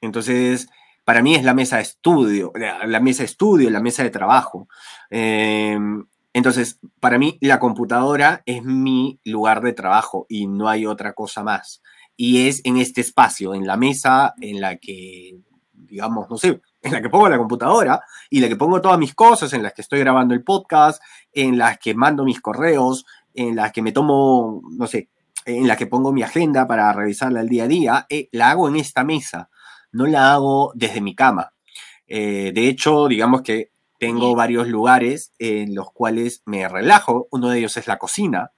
Entonces, 0.00 0.68
para 1.04 1.22
mí 1.22 1.36
es 1.36 1.44
la 1.44 1.54
mesa 1.54 1.76
de 1.76 1.82
estudio, 1.82 2.50
la, 2.56 2.98
mesa 2.98 3.22
de 3.22 3.26
estudio, 3.26 3.70
la 3.70 3.80
mesa 3.80 4.02
de 4.02 4.10
trabajo. 4.10 4.66
Em, 5.08 6.04
entonces, 6.32 6.80
para 6.98 7.16
mí 7.16 7.38
la 7.40 7.60
computadora 7.60 8.42
es 8.44 8.64
mi 8.64 9.20
lugar 9.24 9.60
de 9.62 9.72
trabajo 9.72 10.26
y 10.28 10.48
no 10.48 10.68
hay 10.68 10.84
otra 10.84 11.12
cosa 11.12 11.44
más 11.44 11.80
y 12.16 12.48
es 12.48 12.60
en 12.64 12.76
este 12.76 13.02
espacio, 13.02 13.54
en 13.54 13.66
la 13.68 13.76
mesa 13.76 14.34
en 14.40 14.60
la 14.60 14.76
que, 14.78 15.38
digamos, 15.72 16.28
no 16.28 16.36
sé, 16.36 16.60
en 16.84 16.92
la 16.92 17.02
que 17.02 17.08
pongo 17.08 17.28
la 17.28 17.38
computadora 17.38 18.00
y 18.30 18.40
la 18.40 18.48
que 18.48 18.56
pongo 18.56 18.80
todas 18.80 18.98
mis 18.98 19.14
cosas, 19.14 19.52
en 19.54 19.62
las 19.62 19.72
que 19.72 19.82
estoy 19.82 20.00
grabando 20.00 20.34
el 20.34 20.44
podcast, 20.44 21.02
en 21.32 21.58
las 21.58 21.78
que 21.78 21.94
mando 21.94 22.24
mis 22.24 22.40
correos, 22.40 23.06
en 23.32 23.56
las 23.56 23.72
que 23.72 23.82
me 23.82 23.90
tomo, 23.90 24.62
no 24.70 24.86
sé, 24.86 25.08
en 25.46 25.66
las 25.66 25.78
que 25.78 25.86
pongo 25.86 26.12
mi 26.12 26.22
agenda 26.22 26.66
para 26.66 26.92
revisarla 26.92 27.40
el 27.40 27.48
día 27.48 27.64
a 27.64 27.68
día, 27.68 28.06
eh, 28.08 28.28
la 28.32 28.50
hago 28.50 28.68
en 28.68 28.76
esta 28.76 29.02
mesa, 29.02 29.48
no 29.92 30.06
la 30.06 30.34
hago 30.34 30.72
desde 30.74 31.00
mi 31.00 31.14
cama. 31.14 31.52
Eh, 32.06 32.52
de 32.54 32.68
hecho, 32.68 33.08
digamos 33.08 33.42
que 33.42 33.70
tengo 33.98 34.34
varios 34.34 34.68
lugares 34.68 35.32
en 35.38 35.74
los 35.74 35.90
cuales 35.90 36.42
me 36.44 36.68
relajo. 36.68 37.28
Uno 37.30 37.48
de 37.48 37.58
ellos 37.58 37.76
es 37.78 37.86
la 37.86 37.98
cocina, 37.98 38.52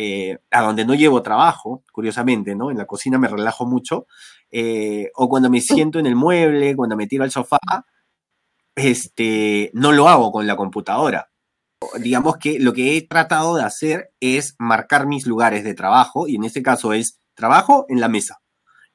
eh, 0.00 0.38
a 0.52 0.62
donde 0.62 0.84
no 0.84 0.94
llevo 0.94 1.22
trabajo, 1.22 1.82
curiosamente, 1.90 2.54
¿no? 2.54 2.70
En 2.70 2.78
la 2.78 2.86
cocina 2.86 3.18
me 3.18 3.26
relajo 3.26 3.66
mucho, 3.66 4.06
eh, 4.48 5.10
o 5.16 5.28
cuando 5.28 5.50
me 5.50 5.60
siento 5.60 5.98
en 5.98 6.06
el 6.06 6.14
mueble, 6.14 6.76
cuando 6.76 6.96
me 6.96 7.08
tiro 7.08 7.24
al 7.24 7.32
sofá, 7.32 7.58
este, 8.76 9.72
no 9.74 9.90
lo 9.90 10.08
hago 10.08 10.30
con 10.30 10.46
la 10.46 10.54
computadora. 10.54 11.32
Digamos 11.98 12.36
que 12.36 12.60
lo 12.60 12.72
que 12.72 12.96
he 12.96 13.02
tratado 13.08 13.56
de 13.56 13.64
hacer 13.64 14.12
es 14.20 14.54
marcar 14.60 15.08
mis 15.08 15.26
lugares 15.26 15.64
de 15.64 15.74
trabajo, 15.74 16.28
y 16.28 16.36
en 16.36 16.44
este 16.44 16.62
caso 16.62 16.92
es 16.92 17.18
trabajo 17.34 17.84
en 17.88 18.00
la 18.00 18.08
mesa. 18.08 18.40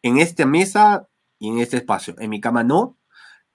En 0.04 0.20
esta 0.20 0.46
mesa 0.46 1.10
y 1.38 1.50
en 1.50 1.60
este 1.60 1.76
espacio. 1.76 2.16
En 2.18 2.30
mi 2.30 2.40
cama 2.40 2.64
no, 2.64 2.98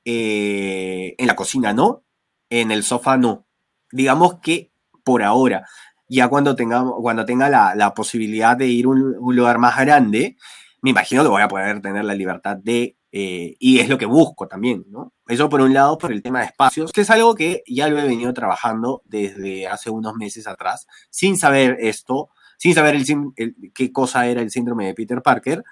eh, 0.04 1.14
en 1.16 1.26
la 1.26 1.34
cocina 1.34 1.72
no, 1.72 2.04
en 2.50 2.72
el 2.72 2.82
sofá 2.82 3.16
no. 3.16 3.46
Digamos 3.90 4.40
que 4.42 4.70
por 5.02 5.22
ahora 5.22 5.66
ya 6.08 6.28
cuando 6.28 6.56
tenga, 6.56 6.84
cuando 7.00 7.24
tenga 7.24 7.48
la, 7.48 7.94
posibilidad 7.94 8.56
de 8.56 8.66
ir 8.66 8.86
a 8.86 8.88
un, 8.88 9.36
lugar 9.36 9.58
más 9.58 9.78
grande, 9.78 10.36
me 10.80 10.90
imagino 10.90 11.22
que 11.22 11.28
voy 11.28 11.42
a 11.42 11.48
poder 11.48 11.80
tener 11.80 12.04
la 12.04 12.14
libertad 12.14 12.56
de, 12.56 12.96
eh, 13.12 13.56
y 13.58 13.80
es 13.80 13.88
lo 13.88 13.98
que 13.98 14.06
busco 14.06 14.48
también, 14.48 14.84
¿no? 14.88 15.12
Eso 15.26 15.48
por 15.48 15.60
un 15.60 15.74
lado, 15.74 15.98
por 15.98 16.12
el 16.12 16.22
tema 16.22 16.40
de 16.40 16.46
espacios, 16.46 16.92
que 16.92 17.02
es 17.02 17.10
algo 17.10 17.34
que 17.34 17.62
ya 17.66 17.88
lo 17.88 17.98
he 17.98 18.06
venido 18.06 18.32
trabajando 18.32 19.02
desde 19.04 19.66
hace 19.66 19.90
unos 19.90 20.14
meses 20.14 20.46
atrás, 20.46 20.86
sin 21.10 21.36
saber 21.36 21.76
esto, 21.80 22.30
sin 22.56 22.74
saber 22.74 22.94
el, 22.94 23.72
qué 23.74 23.92
cosa 23.92 24.26
era 24.26 24.40
el 24.40 24.50
síndrome 24.50 24.86
de 24.86 24.94
Peter 24.94 25.22
Parker, 25.22 25.62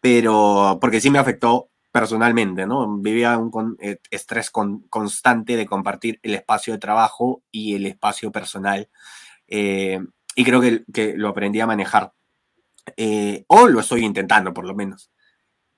pero 0.00 0.78
porque 0.80 1.00
sí 1.00 1.10
me 1.10 1.18
afectó 1.18 1.70
personalmente, 1.90 2.66
¿no? 2.66 2.98
Vivía 2.98 3.38
un 3.38 3.76
eh, 3.80 3.98
estrés 4.10 4.50
constante 4.50 5.56
de 5.56 5.64
compartir 5.64 6.20
el 6.22 6.34
espacio 6.34 6.74
de 6.74 6.78
trabajo 6.78 7.42
y 7.50 7.74
el 7.74 7.86
espacio 7.86 8.30
personal 8.30 8.90
eh, 9.48 10.00
y 10.34 10.44
creo 10.44 10.60
que, 10.60 11.14
lo 11.16 11.28
aprendí 11.28 11.60
a 11.60 11.66
manejar. 11.66 12.12
Eh, 12.96 13.44
o 13.48 13.66
lo 13.68 13.80
estoy 13.80 14.04
intentando, 14.04 14.52
por 14.52 14.66
lo 14.66 14.74
menos. 14.74 15.10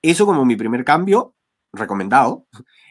Eso 0.03 0.27
como 0.27 0.45
mi 0.45 0.57
primer 0.57 0.85
cambio, 0.85 1.35
recomendado. 1.73 2.47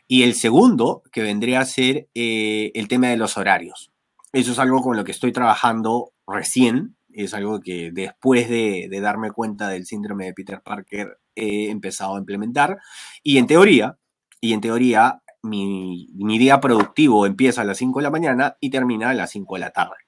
Y 0.08 0.24
el 0.24 0.34
segundo, 0.34 1.04
que 1.12 1.22
vendría 1.22 1.60
a 1.60 1.66
ser 1.66 2.08
eh, 2.16 2.72
el 2.74 2.88
tema 2.88 3.08
de 3.08 3.18
los 3.18 3.38
horarios. 3.38 3.92
Eso 4.32 4.54
es 4.54 4.60
algo 4.60 4.82
con 4.82 4.96
lo 4.96 5.04
que 5.04 5.12
estoy 5.12 5.34
trabajando 5.34 6.14
recién. 6.26 6.96
Es 7.10 7.34
algo 7.34 7.60
que 7.60 7.92
después 7.92 8.50
de, 8.50 8.90
darme 9.02 9.32
cuenta 9.32 9.70
del 9.70 9.86
síndrome 9.86 10.26
de 10.26 10.34
Peter 10.34 10.62
Parker 10.62 11.20
he 11.36 11.70
empezado 11.70 12.16
a 12.16 12.20
implementar. 12.20 12.78
Y 13.24 13.38
en 13.38 13.48
teoría, 13.48 13.98
y 14.40 14.54
en 14.54 14.62
teoría, 14.62 15.22
mi, 15.44 16.10
mi 16.16 16.38
día 16.38 16.62
productivo 16.62 17.26
empieza 17.26 17.62
a 17.62 17.66
las 17.66 17.78
5 17.78 18.00
de 18.00 18.04
la 18.04 18.12
mañana 18.12 18.58
y 18.62 18.70
termina 18.70 19.10
a 19.10 19.14
las 19.14 19.32
5 19.32 19.56
de 19.56 19.60
la 19.60 19.72
tarde. 19.72 20.07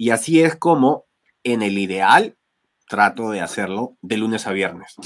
Y 0.00 0.12
así 0.12 0.40
es 0.40 0.56
como 0.56 1.04
en 1.44 1.60
el 1.60 1.76
ideal 1.76 2.38
trato 2.88 3.28
de 3.32 3.42
hacerlo 3.42 3.98
de 4.00 4.16
lunes 4.16 4.46
a 4.46 4.52
viernes. 4.52 4.96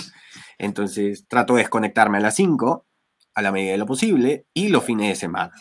Entonces 0.57 1.27
trato 1.27 1.55
de 1.55 1.63
desconectarme 1.63 2.19
a 2.19 2.21
las 2.21 2.37
5 2.37 2.87
a 3.35 3.43
la 3.43 3.51
medida 3.51 3.73
de 3.73 3.79
lo 3.79 3.87
posible 3.87 4.47
y 4.55 4.69
los 4.69 4.85
fines 4.85 5.09
de 5.09 5.17
semana. 5.17 5.53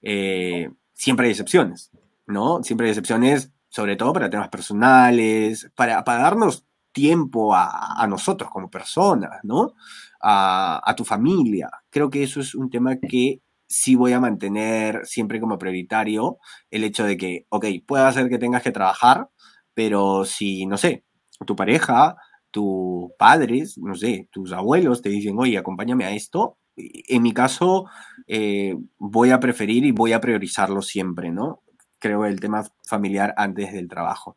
Eh, 0.00 0.70
siempre 0.94 1.26
hay 1.26 1.32
excepciones. 1.32 1.90
¿no? 2.28 2.62
Siempre 2.62 2.86
hay 2.86 2.90
excepciones, 2.90 3.52
sobre 3.68 3.96
todo 3.96 4.12
para 4.12 4.30
temas 4.30 4.48
personales, 4.48 5.68
para, 5.74 6.04
para 6.04 6.22
darnos 6.22 6.64
tiempo 6.92 7.56
a, 7.56 8.06
nosotros 8.08 8.48
como 8.48 8.70
personas, 8.70 9.40
¿no? 9.42 9.74
A, 10.20 10.80
a, 10.88 10.94
tu 10.94 11.04
familia. 11.04 11.68
Creo 11.90 12.10
que 12.10 12.22
eso 12.22 12.38
es 12.38 12.54
un 12.54 12.70
tema 12.70 12.96
que 12.96 13.42
sí 13.68 13.94
voy 13.94 14.12
a 14.12 14.20
mantener 14.20 15.06
siempre 15.06 15.40
como 15.40 15.58
prioritario, 15.58 16.38
el 16.70 16.84
hecho 16.84 17.04
de 17.04 17.16
que, 17.16 17.46
ok, 17.50 17.66
puede 17.86 18.10
ser 18.12 18.28
que 18.28 18.38
tengas 18.38 18.62
que 18.62 18.72
trabajar, 18.72 19.28
pero 19.74 20.24
si, 20.24 20.66
no 20.66 20.76
sé, 20.76 21.04
tu 21.46 21.54
pareja, 21.54 22.16
tus 22.50 23.10
padres, 23.18 23.78
no 23.78 23.94
sé, 23.94 24.28
tus 24.32 24.52
abuelos 24.52 25.02
te 25.02 25.10
dicen, 25.10 25.38
oye, 25.38 25.58
acompáñame 25.58 26.04
a 26.04 26.12
esto, 26.12 26.58
en 26.76 27.22
mi 27.22 27.32
caso 27.32 27.86
eh, 28.26 28.76
voy 28.98 29.30
a 29.30 29.40
preferir 29.40 29.84
y 29.84 29.92
voy 29.92 30.12
a 30.12 30.20
priorizarlo 30.20 30.82
siempre, 30.82 31.30
¿no? 31.30 31.62
Creo 31.98 32.24
el 32.24 32.40
tema 32.40 32.64
familiar 32.84 33.34
antes 33.36 33.72
del 33.72 33.88
trabajo. 33.88 34.36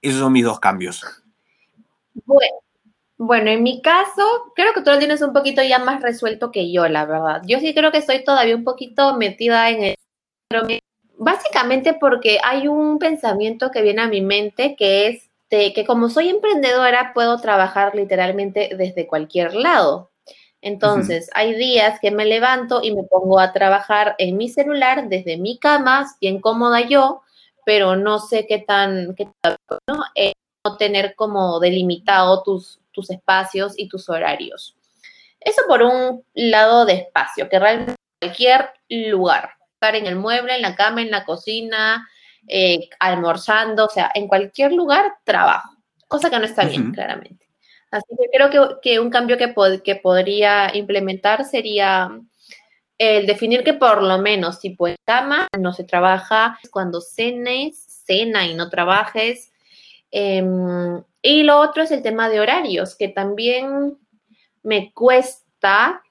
Esos 0.00 0.20
son 0.20 0.32
mis 0.32 0.44
dos 0.44 0.60
cambios. 0.60 1.02
Bueno, 2.24 2.56
bueno, 3.18 3.50
en 3.50 3.64
mi 3.64 3.82
caso, 3.82 4.52
creo 4.54 4.72
que 4.72 4.82
tú 4.82 4.90
lo 4.90 4.98
tienes 4.98 5.20
un 5.22 5.32
poquito 5.32 5.60
ya 5.62 5.80
más 5.80 6.00
resuelto 6.00 6.52
que 6.52 6.70
yo, 6.72 6.88
la 6.88 7.04
verdad. 7.04 7.42
Yo 7.46 7.58
sí 7.58 7.74
creo 7.74 7.90
que 7.90 7.98
estoy 7.98 8.24
todavía 8.24 8.54
un 8.54 8.64
poquito 8.64 9.16
metida 9.16 9.70
en 9.70 9.82
el 9.84 9.94
básicamente 11.18 11.94
porque 11.94 12.38
hay 12.42 12.68
un 12.68 12.98
pensamiento 12.98 13.70
que 13.70 13.82
viene 13.82 14.02
a 14.02 14.08
mi 14.08 14.20
mente 14.20 14.76
que 14.76 15.08
es 15.08 15.28
de 15.50 15.72
que 15.72 15.84
como 15.84 16.08
soy 16.08 16.28
emprendedora 16.28 17.12
puedo 17.12 17.38
trabajar 17.40 17.94
literalmente 17.94 18.70
desde 18.76 19.06
cualquier 19.06 19.54
lado. 19.54 20.10
Entonces, 20.60 21.30
hay 21.34 21.54
días 21.54 22.00
que 22.00 22.10
me 22.10 22.24
levanto 22.24 22.80
y 22.82 22.94
me 22.94 23.04
pongo 23.04 23.38
a 23.38 23.52
trabajar 23.52 24.14
en 24.18 24.36
mi 24.36 24.48
celular 24.48 25.08
desde 25.08 25.38
mi 25.38 25.58
cama, 25.58 26.06
bien 26.20 26.40
cómoda 26.40 26.80
yo, 26.80 27.22
pero 27.64 27.96
no 27.96 28.18
sé 28.18 28.46
qué 28.46 28.58
tan, 28.58 29.14
qué 29.14 29.28
¿no? 29.86 30.02
Eh, 30.14 30.32
no 30.64 30.76
tener 30.76 31.14
como 31.14 31.60
delimitado 31.60 32.42
tus, 32.42 32.80
tus 32.98 33.10
espacios 33.10 33.74
y 33.76 33.88
tus 33.88 34.08
horarios. 34.08 34.76
Eso 35.38 35.62
por 35.68 35.82
un 35.82 36.24
lado 36.34 36.84
de 36.84 36.94
espacio, 36.94 37.48
que 37.48 37.60
realmente 37.60 37.94
cualquier 38.20 38.70
lugar, 38.88 39.50
estar 39.74 39.94
en 39.94 40.06
el 40.06 40.16
mueble, 40.16 40.56
en 40.56 40.62
la 40.62 40.74
cama, 40.74 41.00
en 41.00 41.12
la 41.12 41.24
cocina, 41.24 42.08
eh, 42.48 42.88
almorzando, 42.98 43.84
o 43.84 43.88
sea, 43.88 44.10
en 44.12 44.26
cualquier 44.26 44.72
lugar 44.72 45.12
trabajo, 45.22 45.76
cosa 46.08 46.28
que 46.28 46.40
no 46.40 46.44
está 46.44 46.64
bien, 46.64 46.90
claramente. 46.90 47.46
Así 47.92 48.16
que 48.18 48.28
creo 48.36 48.80
que, 48.82 48.98
un 48.98 49.10
cambio 49.10 49.38
que, 49.38 49.54
que 49.84 49.94
podría 49.94 50.74
implementar 50.74 51.44
sería 51.44 52.10
el 52.98 53.26
definir 53.26 53.62
que 53.62 53.74
por 53.74 54.02
lo 54.02 54.18
menos 54.18 54.58
si 54.58 54.76
en 54.76 54.96
cama 55.06 55.46
no 55.56 55.72
se 55.72 55.84
trabaja, 55.84 56.58
cuando 56.72 57.00
cenes, 57.00 58.02
cena 58.04 58.44
y 58.44 58.54
no 58.54 58.68
trabajes. 58.68 59.52
Em, 60.10 61.00
y 61.22 61.42
lo 61.42 61.58
otro 61.60 61.82
es 61.82 61.90
el 61.90 62.02
tema 62.02 62.28
de 62.28 62.40
horarios, 62.40 62.96
que 62.96 63.08
también 63.08 63.98
me 64.62 64.92
cuesta, 64.92 66.02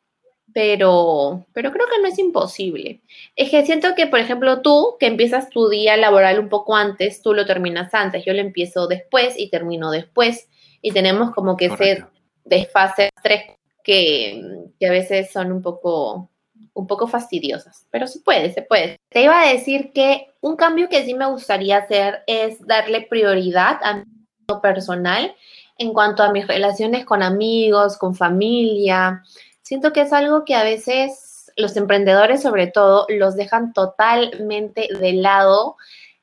pero, 0.54 1.46
pero 1.54 1.72
creo 1.72 1.86
que 1.88 2.02
no 2.02 2.08
es 2.08 2.18
imposible. 2.20 3.02
Es 3.36 3.50
que 3.50 3.66
siento 3.66 3.96
que, 3.96 4.08
por 4.08 4.20
ejemplo, 4.20 4.62
tú, 4.62 4.96
que 5.00 5.08
empiezas 5.08 5.50
tu 5.50 5.70
día 5.70 5.96
laboral 5.98 6.40
un 6.40 6.50
poco 6.50 6.76
antes, 6.76 7.22
tú 7.22 7.34
lo 7.34 7.46
terminas 7.46 7.94
antes, 7.94 8.26
yo 8.26 8.34
lo 8.34 8.40
empiezo 8.40 8.88
después 8.88 9.36
y 9.38 9.50
termino 9.50 9.92
después 9.92 10.50
y 10.82 10.92
tenemos 10.92 11.32
como 11.32 11.58
que 11.58 11.70
ser 11.76 12.08
desfases 12.44 13.10
tres 13.22 13.44
que, 13.84 14.42
que, 14.80 14.88
a 14.88 14.92
veces 14.92 15.32
son 15.32 15.52
un 15.52 15.62
poco, 15.62 16.30
un 16.74 16.88
poco 16.88 17.08
fastidiosas, 17.08 17.88
pero 17.92 18.08
se 18.08 18.20
puede, 18.20 18.52
se 18.52 18.62
puede. 18.62 18.98
Te 19.10 19.24
iba 19.24 19.42
a 19.42 19.48
decir 19.48 19.92
que 19.94 20.28
un 20.42 20.56
cambio 20.56 20.90
que 20.90 21.06
sí 21.06 21.14
me 21.14 21.26
gustaría 21.28 21.78
hacer 21.78 22.24
es 22.28 22.66
darle 22.66 23.02
prioridad 23.04 23.80
a 23.84 23.96
mi 23.96 24.17
personal 24.62 25.36
en 25.78 25.94
cuanto 25.94 26.24
a 26.24 26.32
mis 26.32 26.48
relaciones 26.48 27.06
con 27.06 27.22
amigos, 27.22 27.98
con 27.98 28.16
familia. 28.16 29.24
Siento 29.62 29.92
que 29.92 30.02
es 30.02 30.14
algo 30.14 30.46
que 30.46 30.56
a 30.56 30.64
veces 30.64 31.52
los 31.58 31.76
emprendedores 31.76 32.42
sobre 32.42 32.68
todo 32.68 33.06
los 33.10 33.36
dejan 33.36 33.74
totalmente 33.74 34.88
de 35.00 35.14
lado 35.14 35.76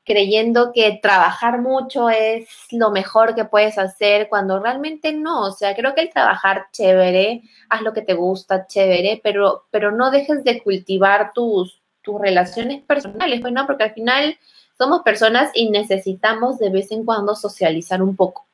creyendo 0.07 0.73
que 0.73 0.99
trabajar 1.03 1.61
mucho 1.61 2.11
es 2.11 2.47
lo 2.71 2.91
mejor 2.91 3.35
que 3.35 3.45
puedes 3.45 3.79
hacer 3.79 4.29
cuando 4.29 4.61
realmente 4.61 5.13
no. 5.13 5.43
O 5.43 5.53
sea, 5.53 5.75
creo 5.75 5.95
que 5.95 6.03
el 6.03 6.11
trabajar 6.11 6.67
chévere, 6.73 7.43
haz 7.71 7.83
lo 7.83 7.93
que 7.93 8.03
te 8.03 8.15
gusta, 8.15 8.67
chévere, 8.67 9.21
pero, 9.23 9.65
pero 9.71 9.93
no 9.93 10.11
dejes 10.11 10.45
de 10.45 10.63
cultivar 10.63 11.33
tus, 11.35 11.81
tus 12.03 12.21
relaciones 12.21 12.83
personales, 12.83 13.41
pues 13.41 13.53
no, 13.53 13.67
porque 13.67 13.85
al 13.85 13.95
final 13.95 14.37
somos 14.77 15.03
personas 15.03 15.51
y 15.55 15.71
necesitamos 15.71 16.59
de 16.59 16.71
vez 16.71 16.91
en 16.91 17.05
cuando 17.05 17.35
socializar 17.35 18.03
un 18.03 18.17
poco. 18.17 18.47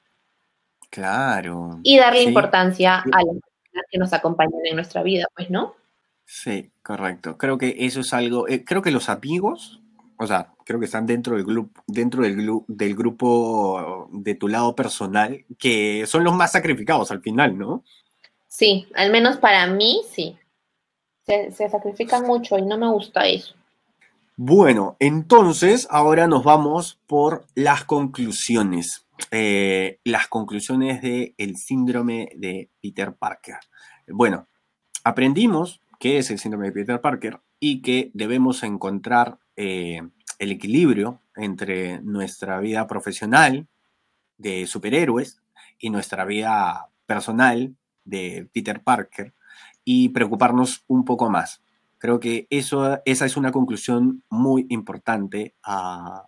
Claro. 0.91 1.79
Y 1.83 1.99
darle 1.99 2.23
importancia 2.23 2.99
a 2.99 3.23
las 3.23 3.37
personas 3.37 3.87
que 3.91 3.99
nos 3.99 4.13
acompañan 4.13 4.61
en 4.65 4.77
nuestra 4.77 5.03
vida, 5.03 5.27
pues, 5.35 5.51
¿no? 5.51 5.75
Sí, 6.25 6.71
correcto. 6.83 7.37
Creo 7.39 7.59
que 7.59 7.77
eso 7.79 8.01
es 8.01 8.13
algo, 8.13 8.49
eh, 8.49 8.65
creo 8.65 8.83
que 8.83 8.91
los 8.91 9.09
amigos 9.09 9.81
o 10.23 10.27
sea, 10.27 10.53
creo 10.67 10.79
que 10.79 10.85
están 10.85 11.07
dentro 11.07 11.35
del 11.35 11.47
grupo, 11.47 11.83
dentro 11.87 12.23
del, 12.23 12.47
del 12.69 12.95
grupo 12.95 14.07
de 14.13 14.35
tu 14.35 14.49
lado 14.49 14.77
personal, 14.77 15.47
que 15.59 16.05
son 16.07 16.25
los 16.25 16.35
más 16.35 16.53
sacrificados 16.53 17.11
al 17.11 17.23
final, 17.23 17.57
¿no? 17.57 17.85
Sí, 18.47 18.87
al 18.97 19.11
menos 19.11 19.39
para 19.39 19.67
mí 19.67 20.03
sí. 20.11 20.37
Se, 21.25 21.51
sacrifican 21.71 22.27
mucho 22.27 22.59
y 22.59 22.63
no 22.63 22.77
me 22.77 22.91
gusta 22.91 23.27
eso. 23.27 23.55
Bueno, 24.37 24.97
entonces 25.01 25.87
ahora 25.91 26.27
nos 26.27 26.45
vamos 26.45 27.01
por 27.07 27.45
las 27.55 27.85
conclusiones. 27.85 29.07
Eh, 29.31 30.01
las 30.05 30.29
conclusiones 30.29 31.03
del 31.03 31.35
el 31.37 31.57
síndrome 31.57 32.31
de 32.37 32.71
Peter 32.81 33.15
Parker. 33.15 33.59
Bueno, 34.09 34.49
aprendimos 35.05 35.83
qué 35.99 36.19
es 36.19 36.31
el 36.31 36.39
síndrome 36.39 36.67
de 36.67 36.73
Peter 36.73 37.01
Parker 37.01 37.41
y 37.59 37.83
que 37.83 38.11
debemos 38.15 38.63
encontrar 38.63 39.39
eh, 39.57 40.01
el 40.39 40.53
equilibrio 40.53 41.21
entre 41.37 42.01
nuestra 42.01 42.59
vida 42.61 42.87
profesional 42.87 43.69
de 44.39 44.67
superhéroes 44.67 45.43
y 45.79 45.91
nuestra 45.91 46.25
vida 46.25 46.89
personal 47.05 47.77
de 48.05 48.49
Peter 48.53 48.83
Parker 48.83 49.35
y 49.85 50.09
preocuparnos 50.11 50.85
un 50.87 51.05
poco 51.05 51.29
más. 51.29 51.63
Creo 52.01 52.19
que 52.19 52.49
eso, 52.51 52.99
esa 53.05 53.27
es 53.27 53.37
una 53.37 53.53
conclusión 53.53 54.25
muy 54.29 54.67
importante 54.71 55.55
a, 55.63 56.25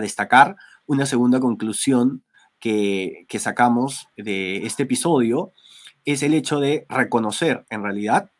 destacar. 0.00 0.56
Una 0.86 1.04
segunda 1.04 1.40
conclusión 1.40 2.24
que, 2.58 3.26
que 3.28 3.38
sacamos 3.38 4.08
de 4.16 4.64
este 4.64 4.84
episodio 4.84 5.52
es 6.06 6.22
el 6.22 6.32
hecho 6.32 6.58
de 6.58 6.86
reconocer 6.88 7.66
en 7.68 7.82
realidad 7.82 8.30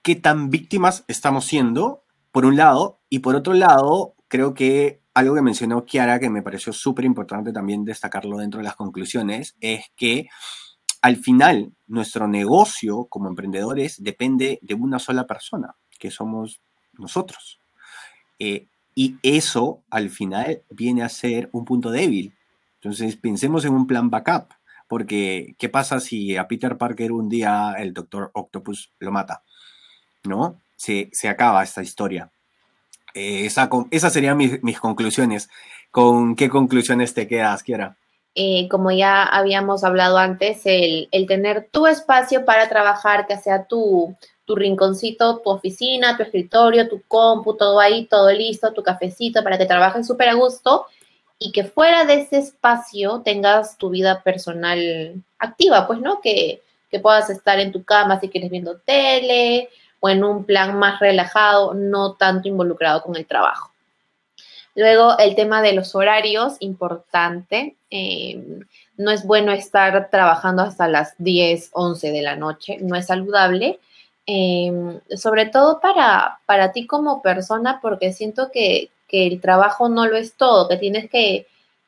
qué 0.00 0.16
tan 0.16 0.48
víctimas 0.48 1.04
estamos 1.08 1.44
siendo, 1.44 2.04
por 2.32 2.46
un 2.46 2.56
lado, 2.56 3.00
y 3.10 3.18
por 3.18 3.36
otro 3.36 3.52
lado, 3.52 4.14
creo 4.28 4.54
que 4.54 5.02
algo 5.12 5.34
que 5.34 5.42
mencionó 5.42 5.84
Kiara, 5.84 6.20
que 6.20 6.30
me 6.30 6.42
pareció 6.42 6.72
súper 6.72 7.04
importante 7.04 7.52
también 7.52 7.84
destacarlo 7.84 8.38
dentro 8.38 8.58
de 8.58 8.64
las 8.64 8.76
conclusiones, 8.76 9.56
es 9.60 9.84
que 9.94 10.28
al 11.02 11.16
final 11.16 11.72
nuestro 11.86 12.28
negocio 12.28 13.06
como 13.10 13.28
emprendedores 13.28 14.02
depende 14.02 14.58
de 14.62 14.74
una 14.74 14.98
sola 14.98 15.26
persona, 15.26 15.74
que 15.98 16.10
somos 16.10 16.60
nosotros. 16.94 17.60
Eh, 18.38 18.66
y 18.94 19.16
eso 19.22 19.82
al 19.90 20.10
final 20.10 20.62
viene 20.70 21.02
a 21.02 21.08
ser 21.08 21.48
un 21.52 21.64
punto 21.64 21.90
débil. 21.90 22.34
Entonces 22.74 23.16
pensemos 23.16 23.64
en 23.64 23.74
un 23.74 23.86
plan 23.86 24.10
backup, 24.10 24.54
porque 24.88 25.54
¿qué 25.58 25.68
pasa 25.68 26.00
si 26.00 26.36
a 26.36 26.48
Peter 26.48 26.76
Parker 26.76 27.12
un 27.12 27.28
día 27.28 27.74
el 27.78 27.92
Doctor 27.92 28.30
Octopus 28.34 28.92
lo 28.98 29.12
mata? 29.12 29.42
¿No? 30.24 30.60
Se, 30.76 31.10
se 31.12 31.28
acaba 31.28 31.62
esta 31.62 31.82
historia. 31.82 32.30
Eh, 33.14 33.46
esa, 33.46 33.68
esas 33.90 34.12
serían 34.12 34.36
mis, 34.36 34.80
conclusiones. 34.80 35.48
¿Con 35.90 36.36
qué 36.36 36.48
conclusiones 36.48 37.14
te 37.14 37.26
quedas, 37.26 37.62
Kiera? 37.62 37.96
Eh, 38.34 38.68
como 38.70 38.92
ya 38.92 39.24
habíamos 39.24 39.82
hablado 39.82 40.18
antes, 40.18 40.60
el, 40.64 41.08
tener 41.26 41.68
tu 41.72 41.86
espacio 41.86 42.44
para 42.44 42.68
trabajar, 42.68 43.26
que 43.26 43.36
sea 43.36 43.64
tu, 43.64 44.16
tu 44.48 44.56
rinconcito, 44.56 45.40
tu 45.40 45.50
oficina, 45.50 46.16
tu 46.16 46.22
escritorio, 46.22 46.88
tu 46.88 47.02
compu, 47.06 47.54
todo 47.54 47.78
ahí, 47.78 48.06
todo 48.06 48.32
listo, 48.32 48.72
tu 48.72 48.82
cafecito 48.82 49.44
para 49.44 49.58
que 49.58 49.66
trabajes 49.66 50.06
súper 50.06 50.30
a 50.30 50.34
gusto 50.34 50.86
y 51.38 51.52
que 51.52 51.64
fuera 51.64 52.06
de 52.06 52.22
ese 52.22 52.38
espacio 52.38 53.20
tengas 53.22 53.76
tu 53.76 53.90
vida 53.90 54.22
personal 54.22 55.22
activa, 55.38 55.86
pues, 55.86 56.00
¿no? 56.00 56.22
Que, 56.22 56.62
que 56.90 56.98
puedas 56.98 57.28
estar 57.28 57.60
en 57.60 57.72
tu 57.72 57.84
cama 57.84 58.18
si 58.20 58.30
quieres 58.30 58.50
viendo 58.50 58.78
tele 58.78 59.68
o 60.00 60.08
en 60.08 60.24
un 60.24 60.44
plan 60.44 60.78
más 60.78 60.98
relajado, 60.98 61.74
no 61.74 62.14
tanto 62.14 62.48
involucrado 62.48 63.02
con 63.02 63.16
el 63.16 63.26
trabajo. 63.26 63.70
Luego, 64.74 65.18
el 65.18 65.34
tema 65.34 65.60
de 65.60 65.74
los 65.74 65.94
horarios, 65.94 66.56
importante. 66.60 67.76
Em, 67.90 68.60
no 68.96 69.10
es 69.10 69.26
bueno 69.26 69.52
estar 69.52 70.08
trabajando 70.08 70.62
hasta 70.62 70.88
las 70.88 71.14
10, 71.18 71.70
11 71.74 72.12
de 72.12 72.22
la 72.22 72.36
noche, 72.36 72.78
no 72.80 72.96
es 72.96 73.06
saludable. 73.06 73.78
Em, 74.30 75.00
sobre 75.16 75.46
todo 75.46 75.80
para, 75.80 76.40
para 76.44 76.70
ti 76.72 76.86
como 76.86 77.22
persona, 77.22 77.78
porque 77.80 78.12
siento 78.12 78.50
que, 78.52 78.90
que 79.08 79.26
el 79.26 79.40
trabajo 79.40 79.88
no 79.88 80.06
lo 80.06 80.18
es 80.18 80.34
todo, 80.34 80.68
que 80.68 80.76
tienes 80.76 81.08
que, 81.08 81.46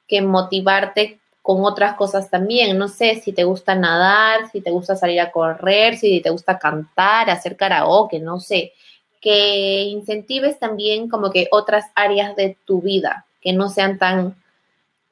que 0.08 0.22
motivarte 0.22 1.18
con 1.42 1.62
otras 1.66 1.96
cosas 1.96 2.30
también. 2.30 2.78
No 2.78 2.88
sé 2.88 3.16
si 3.16 3.32
te 3.34 3.44
gusta 3.44 3.74
nadar, 3.74 4.50
si 4.50 4.62
te 4.62 4.70
gusta 4.70 4.96
salir 4.96 5.20
a 5.20 5.30
correr, 5.30 5.98
si 5.98 6.22
te 6.22 6.30
gusta 6.30 6.58
cantar, 6.58 7.28
hacer 7.28 7.58
karaoke, 7.58 8.18
no 8.20 8.40
sé. 8.40 8.72
Que 9.20 9.82
incentives 9.82 10.58
también 10.58 11.10
como 11.10 11.30
que 11.30 11.46
otras 11.50 11.90
áreas 11.94 12.34
de 12.36 12.56
tu 12.64 12.80
vida, 12.80 13.26
que 13.42 13.52
no 13.52 13.68
sean 13.68 13.98
tan, 13.98 14.34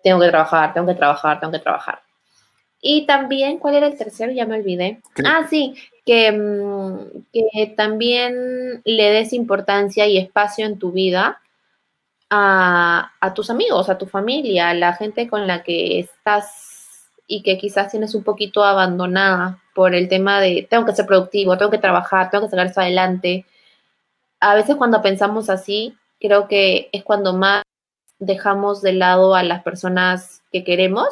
tengo 0.03 0.21
que 0.21 0.29
trabajar, 0.29 0.73
tengo 0.73 0.87
que 0.87 0.95
trabajar, 0.95 1.41
tengo 1.41 1.53
que 1.53 1.59
trabajar. 1.59 2.08
Y 2.81 3.07
también, 3.07 3.59
¿cuál 3.59 3.75
era 3.75 3.87
el 3.87 3.99
tercero? 3.99 4.33
Ya 4.33 4.47
me 4.47 4.57
olvidé. 4.57 5.01
Ah, 5.25 5.47
sí, 5.51 5.75
que, 6.07 6.31
mm, 6.33 7.25
que 7.33 7.75
también 7.77 8.83
le 8.85 9.11
des 9.11 9.33
importancia 9.33 10.07
y 10.07 10.19
espacio 10.19 10.65
en 10.65 10.79
tu 10.79 10.93
vida 10.93 11.41
a, 12.31 13.13
a, 13.21 13.35
tus 13.35 13.51
amigos, 13.51 13.89
a 13.89 13.99
tu 13.99 14.07
familia, 14.07 14.71
a 14.71 14.75
la 14.75 14.95
gente 14.95 15.29
con 15.29 15.47
la 15.47 15.63
que 15.63 15.99
estás 16.01 17.11
y 17.27 17.43
que 17.43 17.59
quizás 17.59 17.91
tienes 17.91 18.15
un 18.15 18.25
poquito 18.25 18.65
abandonada 18.65 19.63
por 19.75 19.95
el 19.95 20.09
tema 20.09 20.41
de 20.41 20.67
tengo 20.69 20.87
que 20.87 20.95
ser 20.95 21.07
productivo, 21.07 21.59
tengo 21.59 21.71
que 21.71 21.79
trabajar, 21.79 22.31
tengo 22.31 22.45
que 22.45 22.51
sacar 22.51 22.67
esto 22.67 22.81
adelante. 22.81 23.45
A 24.41 24.55
veces 24.55 24.77
cuando 24.77 25.03
pensamos 25.03 25.51
así, 25.51 25.97
creo 26.21 26.49
que 26.49 26.89
es 26.93 27.05
cuando 27.05 27.35
más 27.35 27.63
dejamos 28.19 28.83
de 28.83 28.95
lado 28.95 29.35
a 29.35 29.43
las 29.43 29.63
personas 29.63 30.43
que 30.53 30.65
queremos 30.65 31.09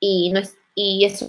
y 0.00 0.30
no 0.32 0.40
es 0.40 0.56
y 0.78 1.04
eso 1.04 1.28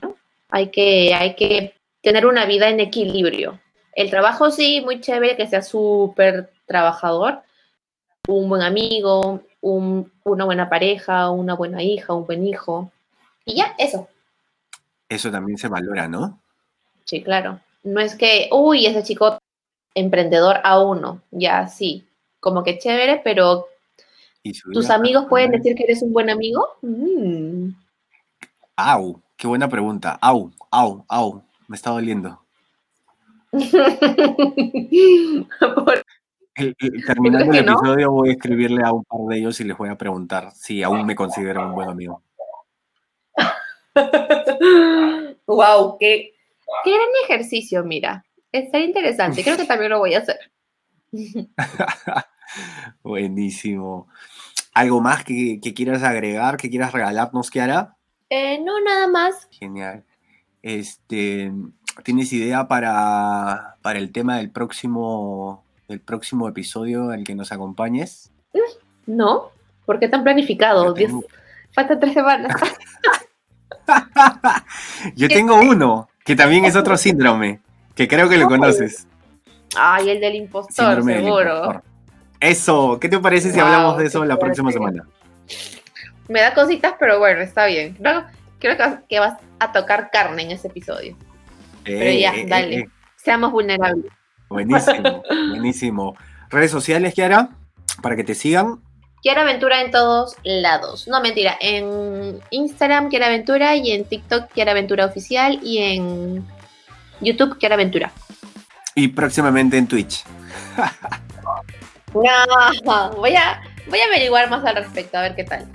¿no? 0.00 0.14
hay 0.48 0.70
que 0.70 1.12
hay 1.12 1.34
que 1.34 1.74
tener 2.02 2.24
una 2.24 2.46
vida 2.46 2.68
en 2.68 2.78
equilibrio. 2.78 3.58
El 3.94 4.10
trabajo 4.10 4.50
sí, 4.50 4.80
muy 4.80 5.00
chévere 5.00 5.36
que 5.36 5.48
sea 5.48 5.62
súper 5.62 6.52
trabajador, 6.66 7.40
un 8.28 8.48
buen 8.48 8.62
amigo, 8.62 9.42
un, 9.60 10.12
una 10.22 10.44
buena 10.44 10.68
pareja, 10.68 11.30
una 11.30 11.54
buena 11.54 11.82
hija, 11.82 12.14
un 12.14 12.26
buen 12.26 12.46
hijo. 12.46 12.92
Y 13.44 13.56
ya, 13.56 13.74
eso. 13.78 14.08
Eso 15.08 15.30
también 15.32 15.58
se 15.58 15.68
valora, 15.68 16.06
¿no? 16.06 16.38
Sí, 17.04 17.22
claro. 17.22 17.58
No 17.82 18.00
es 18.00 18.14
que, 18.14 18.48
uy, 18.52 18.86
ese 18.86 19.02
chico 19.02 19.38
emprendedor 19.94 20.60
a 20.62 20.78
uno, 20.80 21.22
ya 21.30 21.66
sí, 21.68 22.06
como 22.38 22.62
que 22.62 22.78
chévere, 22.78 23.20
pero 23.24 23.66
tus 24.72 24.90
amigos 24.90 25.26
pueden 25.28 25.50
decir 25.50 25.74
que 25.74 25.84
eres 25.84 26.02
un 26.02 26.12
buen 26.12 26.30
amigo. 26.30 26.76
Mm. 26.82 27.70
Au, 28.76 29.22
qué 29.36 29.46
buena 29.46 29.68
pregunta. 29.68 30.18
Au, 30.20 30.50
au, 30.70 31.04
au, 31.08 31.42
me 31.68 31.76
está 31.76 31.90
doliendo. 31.90 32.40
Por 35.60 36.04
terminando 37.06 37.52
el 37.52 37.58
episodio 37.58 38.12
voy 38.12 38.30
a 38.30 38.32
escribirle 38.32 38.82
a 38.82 38.92
un 38.92 39.04
par 39.04 39.20
de 39.28 39.38
ellos 39.38 39.60
y 39.60 39.64
les 39.64 39.76
voy 39.76 39.90
a 39.90 39.98
preguntar 39.98 40.52
si 40.52 40.82
aún 40.82 41.04
me 41.04 41.14
consideran 41.14 41.66
un 41.66 41.74
buen 41.74 41.88
amigo. 41.88 42.22
wow, 45.46 45.96
qué, 45.98 46.34
qué 46.84 46.90
gran 46.90 47.08
ejercicio, 47.24 47.84
mira. 47.84 48.24
Está 48.52 48.78
interesante, 48.78 49.42
creo 49.42 49.56
que 49.56 49.64
también 49.66 49.90
lo 49.90 49.98
voy 49.98 50.14
a 50.14 50.18
hacer. 50.18 50.38
Buenísimo. 53.02 54.08
¿Algo 54.72 55.00
más 55.00 55.24
que, 55.24 55.60
quieras 55.74 56.02
agregar, 56.02 56.56
que 56.56 56.70
quieras 56.70 56.92
regalarnos, 56.92 57.50
Kiara? 57.50 57.95
Eh, 58.30 58.60
no, 58.62 58.80
nada 58.80 59.06
más. 59.06 59.48
Genial. 59.50 60.04
Este, 60.62 61.52
¿Tienes 62.02 62.32
idea 62.32 62.68
para, 62.68 63.76
para 63.82 63.98
el 63.98 64.12
tema 64.12 64.38
del 64.38 64.50
próximo 64.50 65.64
el 65.88 66.00
próximo 66.00 66.48
episodio 66.48 67.10
al 67.10 67.24
que 67.24 67.34
nos 67.34 67.52
acompañes? 67.52 68.30
No, 69.06 69.50
¿por 69.84 70.00
qué 70.00 70.08
tan 70.08 70.24
planificado? 70.24 70.94
Faltan 71.72 72.00
tres 72.00 72.14
semanas. 72.14 72.52
Yo 75.14 75.28
tengo 75.28 75.60
uno, 75.60 76.08
que 76.24 76.34
también 76.34 76.64
es 76.64 76.74
otro 76.74 76.96
síndrome, 76.96 77.60
que 77.94 78.08
creo 78.08 78.28
que 78.28 78.36
lo 78.36 78.48
conoces. 78.48 79.06
Ay, 79.76 80.10
el 80.10 80.20
del 80.20 80.34
impostor, 80.36 81.04
seguro. 81.04 81.82
Eso, 82.40 82.98
¿qué 83.00 83.08
te 83.08 83.18
parece 83.18 83.52
si 83.52 83.60
hablamos 83.60 83.98
de 83.98 84.06
eso 84.06 84.24
la 84.24 84.38
próxima 84.38 84.72
semana? 84.72 85.06
Me 86.28 86.40
da 86.40 86.54
cositas, 86.54 86.94
pero 86.98 87.18
bueno, 87.18 87.40
está 87.40 87.66
bien. 87.66 87.96
creo 88.58 88.76
que 89.08 89.20
vas 89.20 89.38
a 89.58 89.72
tocar 89.72 90.10
carne 90.10 90.42
en 90.42 90.50
ese 90.52 90.68
episodio. 90.68 91.16
pero 91.84 92.10
ya, 92.18 92.34
eh, 92.34 92.40
eh, 92.40 92.46
dale. 92.48 92.76
Eh. 92.76 92.88
Seamos 93.16 93.52
vulnerables. 93.52 94.12
Buenísimo, 94.48 95.22
buenísimo. 95.48 96.16
Redes 96.50 96.70
sociales, 96.70 97.14
Kiara, 97.14 97.50
para 98.02 98.16
que 98.16 98.24
te 98.24 98.34
sigan. 98.34 98.80
Kiara 99.22 99.42
Aventura 99.42 99.80
en 99.80 99.90
todos 99.90 100.36
lados. 100.44 101.08
No, 101.08 101.20
mentira. 101.20 101.56
En 101.60 102.40
Instagram, 102.50 103.08
Kiara 103.08 103.26
Aventura, 103.26 103.74
y 103.74 103.90
en 103.90 104.04
TikTok, 104.04 104.52
Kiara 104.52 104.70
Aventura 104.70 105.06
Oficial, 105.06 105.58
y 105.62 105.78
en 105.78 106.46
YouTube, 107.20 107.58
Kiara 107.58 107.74
Aventura. 107.74 108.12
Y 108.94 109.08
próximamente 109.08 109.76
en 109.76 109.88
Twitch. 109.88 110.24
no, 112.14 113.10
voy 113.16 113.34
a, 113.34 113.60
voy 113.88 114.00
a 114.00 114.04
averiguar 114.06 114.48
más 114.48 114.64
al 114.64 114.76
respecto, 114.76 115.18
a 115.18 115.22
ver 115.22 115.34
qué 115.34 115.44
tal. 115.44 115.66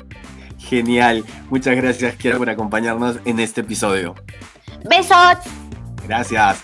Genial. 0.62 1.26
Muchas 1.50 1.76
gracias, 1.76 2.15
Kiara, 2.15 2.38
por 2.38 2.50
acompañarnos 2.50 3.19
en 3.26 3.39
este 3.39 3.62
episodio. 3.62 4.15
¡Besos! 4.89 5.38
Gracias. 6.08 6.63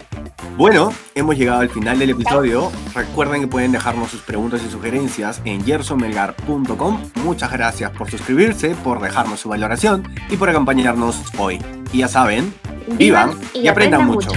Bueno, 0.58 0.92
hemos 1.14 1.38
llegado 1.38 1.60
al 1.60 1.70
final 1.70 2.00
del 2.00 2.10
episodio. 2.10 2.72
Recuerden 2.96 3.42
que 3.42 3.48
pueden 3.48 3.72
dejarnos 3.72 4.10
sus 4.10 4.22
preguntas 4.22 4.62
y 4.66 4.72
sugerencias 4.72 5.40
en 5.46 5.64
gersonmelgar.com. 5.64 7.12
Muchas 7.24 7.52
gracias 7.52 7.92
por 7.92 8.10
suscribirse, 8.10 8.76
por 8.84 9.00
dejarnos 9.00 9.40
su 9.40 9.50
valoración 9.50 10.12
y 10.30 10.38
por 10.38 10.50
acompañarnos 10.50 11.22
hoy. 11.38 11.60
Y 11.94 12.00
ya 12.00 12.08
saben, 12.08 12.54
vivan, 12.98 13.40
y, 13.54 13.68
aprendan, 13.68 14.06
mucho. 14.06 14.32